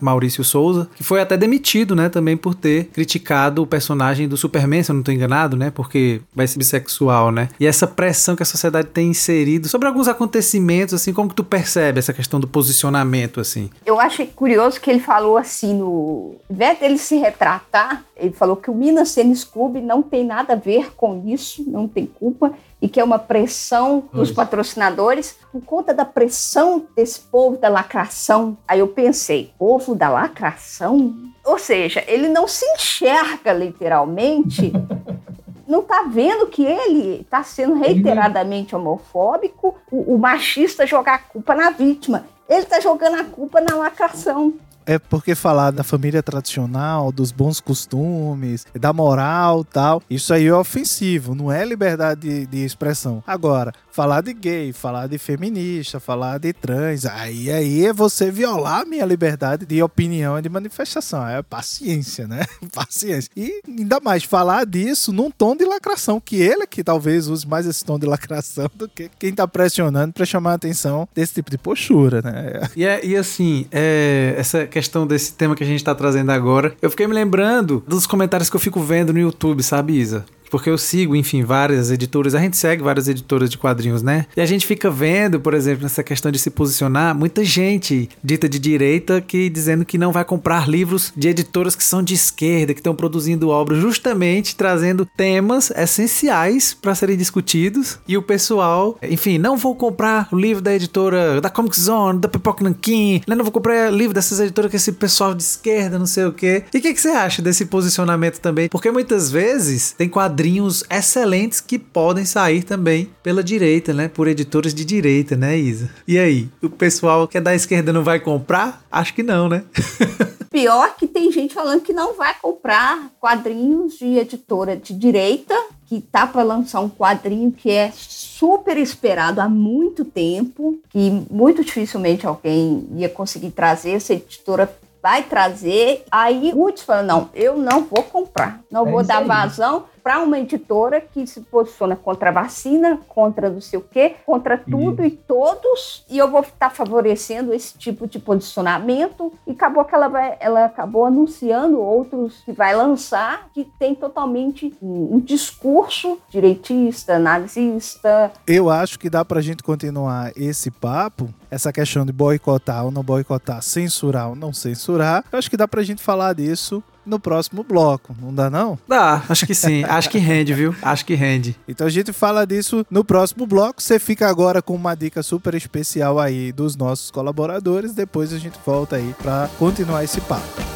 Maurício 0.00 0.44
Souza, 0.44 0.88
que 0.94 1.02
foi 1.02 1.20
até 1.20 1.36
demitido, 1.36 1.94
né? 1.94 2.08
Também 2.08 2.36
por 2.36 2.54
ter 2.54 2.84
criticado 2.86 3.62
o 3.62 3.66
personagem 3.66 4.28
do 4.28 4.36
Superman, 4.36 4.82
se 4.82 4.90
eu 4.90 4.94
não 4.94 5.00
estou 5.00 5.14
enganado, 5.14 5.56
né? 5.56 5.70
Porque 5.70 6.20
vai 6.34 6.46
ser 6.46 6.58
bissexual, 6.58 7.30
né? 7.32 7.48
E 7.58 7.66
essa 7.66 7.86
pressão 7.86 8.35
que 8.36 8.42
a 8.42 8.46
sociedade 8.46 8.88
tem 8.88 9.08
inserido 9.08 9.68
sobre 9.68 9.88
alguns 9.88 10.08
acontecimentos, 10.08 10.94
assim, 10.94 11.12
como 11.12 11.28
que 11.28 11.34
tu 11.34 11.44
percebe 11.44 11.98
essa 11.98 12.12
questão 12.12 12.38
do 12.38 12.46
posicionamento, 12.46 13.40
assim? 13.40 13.70
Eu 13.84 13.98
acho 13.98 14.24
curioso 14.28 14.80
que 14.80 14.90
ele 14.90 15.00
falou 15.00 15.36
assim, 15.36 15.74
no... 15.74 16.36
Em 16.50 16.54
vez 16.54 16.78
dele 16.78 16.98
se 16.98 17.16
retratar, 17.16 18.04
ele 18.16 18.32
falou 18.32 18.56
que 18.56 18.70
o 18.70 18.74
Minas 18.74 19.14
Tênis 19.14 19.44
Clube 19.44 19.80
não 19.80 20.02
tem 20.02 20.24
nada 20.24 20.54
a 20.54 20.56
ver 20.56 20.94
com 20.94 21.22
isso, 21.26 21.64
não 21.68 21.88
tem 21.88 22.06
culpa, 22.06 22.52
e 22.80 22.88
que 22.88 23.00
é 23.00 23.04
uma 23.04 23.18
pressão 23.18 24.04
dos 24.12 24.30
patrocinadores 24.30 25.36
por 25.50 25.62
conta 25.62 25.94
da 25.94 26.04
pressão 26.04 26.86
desse 26.94 27.20
povo 27.20 27.56
da 27.56 27.68
lacração. 27.68 28.56
Aí 28.68 28.80
eu 28.80 28.88
pensei, 28.88 29.52
povo 29.58 29.94
da 29.94 30.08
lacração? 30.08 31.14
Ou 31.44 31.58
seja, 31.58 32.04
ele 32.06 32.28
não 32.28 32.46
se 32.46 32.64
enxerga 32.74 33.52
literalmente 33.52 34.72
não 35.66 35.80
está 35.80 36.04
vendo 36.04 36.46
que 36.46 36.64
ele 36.64 37.20
está 37.22 37.42
sendo 37.42 37.74
reiteradamente 37.74 38.74
homofóbico, 38.74 39.74
o, 39.90 40.14
o 40.14 40.18
machista 40.18 40.86
jogar 40.86 41.14
a 41.14 41.18
culpa 41.18 41.54
na 41.54 41.70
vítima. 41.70 42.24
Ele 42.48 42.60
está 42.60 42.80
jogando 42.80 43.20
a 43.20 43.24
culpa 43.24 43.60
na 43.60 43.76
lacração. 43.76 44.54
É 44.88 45.00
porque 45.00 45.34
falar 45.34 45.72
da 45.72 45.82
família 45.82 46.22
tradicional, 46.22 47.10
dos 47.10 47.32
bons 47.32 47.58
costumes, 47.58 48.64
da 48.72 48.92
moral 48.92 49.64
tal, 49.64 50.00
isso 50.08 50.32
aí 50.32 50.46
é 50.46 50.54
ofensivo, 50.54 51.34
não 51.34 51.50
é 51.50 51.64
liberdade 51.64 52.20
de, 52.20 52.46
de 52.46 52.64
expressão. 52.64 53.20
Agora, 53.26 53.72
falar 53.96 54.20
de 54.20 54.34
gay, 54.34 54.74
falar 54.74 55.06
de 55.06 55.16
feminista, 55.16 55.98
falar 55.98 56.36
de 56.36 56.52
trans, 56.52 57.06
aí, 57.06 57.50
aí 57.50 57.86
é 57.86 57.94
você 57.94 58.30
violar 58.30 58.82
a 58.82 58.84
minha 58.84 59.06
liberdade 59.06 59.64
de 59.64 59.82
opinião 59.82 60.38
e 60.38 60.42
de 60.42 60.50
manifestação. 60.50 61.26
É 61.26 61.42
paciência, 61.42 62.28
né? 62.28 62.44
paciência. 62.74 63.30
E 63.34 63.62
ainda 63.66 63.98
mais 63.98 64.22
falar 64.22 64.66
disso 64.66 65.14
num 65.14 65.30
tom 65.30 65.56
de 65.56 65.64
lacração, 65.64 66.20
que 66.20 66.36
ele 66.36 66.64
é 66.64 66.66
que 66.66 66.84
talvez 66.84 67.26
use 67.26 67.48
mais 67.48 67.64
esse 67.64 67.82
tom 67.82 67.98
de 67.98 68.04
lacração 68.04 68.70
do 68.74 68.86
que 68.86 69.10
quem 69.18 69.32
tá 69.32 69.48
pressionando 69.48 70.12
para 70.12 70.26
chamar 70.26 70.50
a 70.50 70.56
atenção 70.56 71.08
desse 71.14 71.32
tipo 71.32 71.50
de 71.50 71.56
postura, 71.56 72.20
né? 72.20 72.68
E, 72.76 72.84
é, 72.84 73.02
e 73.02 73.16
assim, 73.16 73.66
é, 73.72 74.34
essa 74.36 74.66
questão 74.66 75.06
desse 75.06 75.32
tema 75.32 75.56
que 75.56 75.64
a 75.64 75.66
gente 75.66 75.82
tá 75.82 75.94
trazendo 75.94 76.32
agora, 76.32 76.76
eu 76.82 76.90
fiquei 76.90 77.06
me 77.06 77.14
lembrando 77.14 77.82
dos 77.88 78.06
comentários 78.06 78.50
que 78.50 78.56
eu 78.56 78.60
fico 78.60 78.78
vendo 78.82 79.14
no 79.14 79.18
YouTube, 79.18 79.62
sabe, 79.62 79.94
Isa? 79.94 80.26
Porque 80.56 80.70
eu 80.70 80.78
sigo, 80.78 81.14
enfim, 81.14 81.44
várias 81.44 81.90
editoras, 81.90 82.34
a 82.34 82.40
gente 82.40 82.56
segue 82.56 82.82
várias 82.82 83.06
editoras 83.08 83.50
de 83.50 83.58
quadrinhos, 83.58 84.02
né? 84.02 84.24
E 84.34 84.40
a 84.40 84.46
gente 84.46 84.66
fica 84.66 84.90
vendo, 84.90 85.38
por 85.38 85.52
exemplo, 85.52 85.82
nessa 85.82 86.02
questão 86.02 86.32
de 86.32 86.38
se 86.38 86.48
posicionar, 86.48 87.14
muita 87.14 87.44
gente 87.44 88.08
dita 88.24 88.48
de 88.48 88.58
direita 88.58 89.20
que 89.20 89.50
dizendo 89.50 89.84
que 89.84 89.98
não 89.98 90.10
vai 90.10 90.24
comprar 90.24 90.66
livros 90.66 91.12
de 91.14 91.28
editoras 91.28 91.76
que 91.76 91.84
são 91.84 92.02
de 92.02 92.14
esquerda, 92.14 92.72
que 92.72 92.80
estão 92.80 92.94
produzindo 92.94 93.50
obras 93.50 93.78
justamente 93.82 94.56
trazendo 94.56 95.04
temas 95.04 95.70
essenciais 95.72 96.72
para 96.72 96.94
serem 96.94 97.18
discutidos. 97.18 97.98
E 98.08 98.16
o 98.16 98.22
pessoal, 98.22 98.98
enfim, 99.02 99.36
não 99.36 99.58
vou 99.58 99.76
comprar 99.76 100.26
o 100.32 100.38
livro 100.38 100.62
da 100.62 100.72
editora 100.72 101.38
da 101.38 101.50
Comic 101.50 101.78
Zone, 101.78 102.18
da 102.18 102.28
Pipoca 102.28 102.64
Nankin, 102.64 103.20
né? 103.28 103.34
não 103.34 103.44
vou 103.44 103.52
comprar 103.52 103.92
livro 103.92 104.14
dessas 104.14 104.40
editoras 104.40 104.70
que 104.70 104.78
esse 104.78 104.92
pessoal 104.92 105.34
de 105.34 105.42
esquerda, 105.42 105.98
não 105.98 106.06
sei 106.06 106.24
o 106.24 106.32
quê. 106.32 106.64
E 106.72 106.78
o 106.78 106.80
que, 106.80 106.94
que 106.94 107.00
você 107.02 107.10
acha 107.10 107.42
desse 107.42 107.66
posicionamento 107.66 108.40
também? 108.40 108.70
Porque 108.70 108.90
muitas 108.90 109.30
vezes 109.30 109.92
tem 109.92 110.08
quadrinhos 110.08 110.45
excelentes 110.90 111.60
que 111.60 111.78
podem 111.78 112.24
sair 112.24 112.62
também 112.62 113.10
pela 113.22 113.42
direita, 113.42 113.92
né? 113.92 114.08
Por 114.08 114.28
editoras 114.28 114.74
de 114.74 114.84
direita, 114.84 115.36
né, 115.36 115.56
Isa? 115.56 115.90
E 116.06 116.18
aí, 116.18 116.48
o 116.62 116.70
pessoal 116.70 117.26
que 117.26 117.38
é 117.38 117.40
da 117.40 117.54
esquerda 117.54 117.92
não 117.92 118.04
vai 118.04 118.20
comprar? 118.20 118.84
Acho 118.90 119.14
que 119.14 119.22
não, 119.22 119.48
né? 119.48 119.64
Pior 120.50 120.96
que 120.96 121.06
tem 121.06 121.30
gente 121.30 121.52
falando 121.52 121.82
que 121.82 121.92
não 121.92 122.14
vai 122.14 122.34
comprar 122.40 123.10
quadrinhos 123.20 123.98
de 123.98 124.16
editora 124.16 124.76
de 124.76 124.94
direita, 124.94 125.54
que 125.86 126.00
tá 126.00 126.26
para 126.26 126.42
lançar 126.42 126.80
um 126.80 126.88
quadrinho 126.88 127.52
que 127.52 127.70
é 127.70 127.92
super 127.94 128.76
esperado 128.78 129.40
há 129.40 129.48
muito 129.48 130.04
tempo, 130.04 130.78
que 130.88 131.10
muito 131.30 131.62
dificilmente 131.62 132.26
alguém 132.26 132.88
ia 132.96 133.08
conseguir 133.08 133.50
trazer. 133.50 133.92
Essa 133.92 134.14
editora 134.14 134.74
vai 135.02 135.22
trazer. 135.22 136.04
Aí 136.10 136.52
muitos 136.54 136.82
falam: 136.82 137.06
não, 137.06 137.30
eu 137.34 137.56
não 137.56 137.84
vou 137.84 138.02
comprar, 138.02 138.60
não 138.70 138.86
é 138.86 138.90
vou 138.90 139.04
dar 139.04 139.18
aí. 139.18 139.26
vazão 139.26 139.84
para 140.06 140.20
uma 140.20 140.38
editora 140.38 141.00
que 141.00 141.26
se 141.26 141.40
posiciona 141.40 141.96
contra 141.96 142.28
a 142.28 142.32
vacina, 142.32 143.00
contra 143.08 143.50
não 143.50 143.60
sei 143.60 143.80
o 143.80 143.82
quê, 143.82 144.14
contra 144.24 144.56
tudo 144.56 145.02
e, 145.02 145.08
e 145.08 145.10
todos, 145.10 146.04
e 146.08 146.16
eu 146.16 146.30
vou 146.30 146.42
estar 146.42 146.70
favorecendo 146.70 147.52
esse 147.52 147.76
tipo 147.76 148.06
de 148.06 148.20
posicionamento. 148.20 149.32
E 149.44 149.50
acabou 149.50 149.84
que 149.84 149.92
ela, 149.92 150.06
vai, 150.06 150.36
ela 150.38 150.66
acabou 150.66 151.06
anunciando 151.06 151.80
outros 151.80 152.40
que 152.44 152.52
vai 152.52 152.72
lançar, 152.76 153.48
que 153.52 153.64
tem 153.80 153.96
totalmente 153.96 154.72
um, 154.80 155.16
um 155.16 155.18
discurso 155.18 156.20
direitista, 156.30 157.18
nazista. 157.18 158.30
Eu 158.46 158.70
acho 158.70 159.00
que 159.00 159.10
dá 159.10 159.24
para 159.24 159.40
a 159.40 159.42
gente 159.42 159.64
continuar 159.64 160.30
esse 160.36 160.70
papo, 160.70 161.28
essa 161.50 161.72
questão 161.72 162.06
de 162.06 162.12
boicotar 162.12 162.84
ou 162.84 162.92
não 162.92 163.02
boicotar, 163.02 163.60
censurar 163.60 164.28
ou 164.28 164.36
não 164.36 164.52
censurar. 164.52 165.24
Eu 165.32 165.36
acho 165.40 165.50
que 165.50 165.56
dá 165.56 165.66
para 165.66 165.80
a 165.80 165.84
gente 165.84 166.00
falar 166.00 166.32
disso 166.32 166.80
no 167.06 167.18
próximo 167.18 167.62
bloco, 167.62 168.14
não 168.20 168.34
dá 168.34 168.50
não? 168.50 168.78
Dá, 168.86 169.22
acho 169.28 169.46
que 169.46 169.54
sim. 169.54 169.84
acho 169.88 170.10
que 170.10 170.18
rende, 170.18 170.52
viu? 170.52 170.74
Acho 170.82 171.04
que 171.04 171.14
rende. 171.14 171.56
Então 171.68 171.86
a 171.86 171.90
gente 171.90 172.12
fala 172.12 172.46
disso 172.46 172.84
no 172.90 173.04
próximo 173.04 173.46
bloco. 173.46 173.82
Você 173.82 173.98
fica 173.98 174.28
agora 174.28 174.60
com 174.60 174.74
uma 174.74 174.94
dica 174.94 175.22
super 175.22 175.54
especial 175.54 176.18
aí 176.18 176.52
dos 176.52 176.76
nossos 176.76 177.10
colaboradores. 177.10 177.94
Depois 177.94 178.32
a 178.32 178.38
gente 178.38 178.58
volta 178.64 178.96
aí 178.96 179.14
para 179.22 179.48
continuar 179.58 180.04
esse 180.04 180.20
papo. 180.20 180.75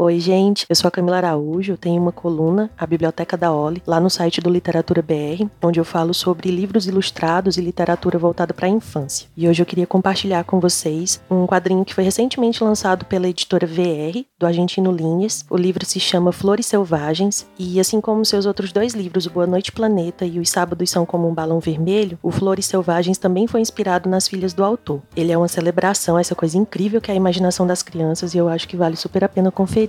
Oi, 0.00 0.20
gente. 0.20 0.64
Eu 0.68 0.76
sou 0.76 0.86
a 0.86 0.92
Camila 0.92 1.16
Araújo. 1.16 1.72
Eu 1.72 1.76
tenho 1.76 2.00
uma 2.00 2.12
coluna, 2.12 2.70
a 2.78 2.86
Biblioteca 2.86 3.36
da 3.36 3.52
Oli, 3.52 3.82
lá 3.84 3.98
no 3.98 4.08
site 4.08 4.40
do 4.40 4.48
Literatura 4.48 5.02
BR, 5.02 5.48
onde 5.60 5.80
eu 5.80 5.84
falo 5.84 6.14
sobre 6.14 6.52
livros 6.52 6.86
ilustrados 6.86 7.56
e 7.56 7.60
literatura 7.60 8.16
voltada 8.16 8.54
para 8.54 8.66
a 8.66 8.70
infância. 8.70 9.26
E 9.36 9.48
hoje 9.48 9.60
eu 9.60 9.66
queria 9.66 9.88
compartilhar 9.88 10.44
com 10.44 10.60
vocês 10.60 11.20
um 11.28 11.48
quadrinho 11.48 11.84
que 11.84 11.96
foi 11.96 12.04
recentemente 12.04 12.62
lançado 12.62 13.06
pela 13.06 13.26
editora 13.26 13.66
VR, 13.66 14.24
do 14.38 14.46
argentino 14.46 14.92
Linhas. 14.92 15.44
O 15.50 15.56
livro 15.56 15.84
se 15.84 15.98
chama 15.98 16.30
Flores 16.30 16.66
Selvagens 16.66 17.48
e, 17.58 17.80
assim 17.80 18.00
como 18.00 18.24
seus 18.24 18.46
outros 18.46 18.70
dois 18.70 18.94
livros, 18.94 19.26
Boa 19.26 19.48
Noite 19.48 19.72
Planeta 19.72 20.24
e 20.24 20.38
Os 20.38 20.48
Sábados 20.48 20.90
São 20.90 21.04
Como 21.04 21.28
um 21.28 21.34
Balão 21.34 21.58
Vermelho, 21.58 22.16
o 22.22 22.30
Flores 22.30 22.66
Selvagens 22.66 23.18
também 23.18 23.48
foi 23.48 23.60
inspirado 23.60 24.08
nas 24.08 24.28
filhas 24.28 24.54
do 24.54 24.62
autor. 24.62 25.02
Ele 25.16 25.32
é 25.32 25.36
uma 25.36 25.48
celebração, 25.48 26.16
essa 26.16 26.36
coisa 26.36 26.56
incrível 26.56 27.00
que 27.00 27.10
é 27.10 27.14
a 27.14 27.16
imaginação 27.16 27.66
das 27.66 27.82
crianças 27.82 28.32
e 28.32 28.38
eu 28.38 28.48
acho 28.48 28.68
que 28.68 28.76
vale 28.76 28.94
super 28.94 29.24
a 29.24 29.28
pena 29.28 29.50
conferir. 29.50 29.87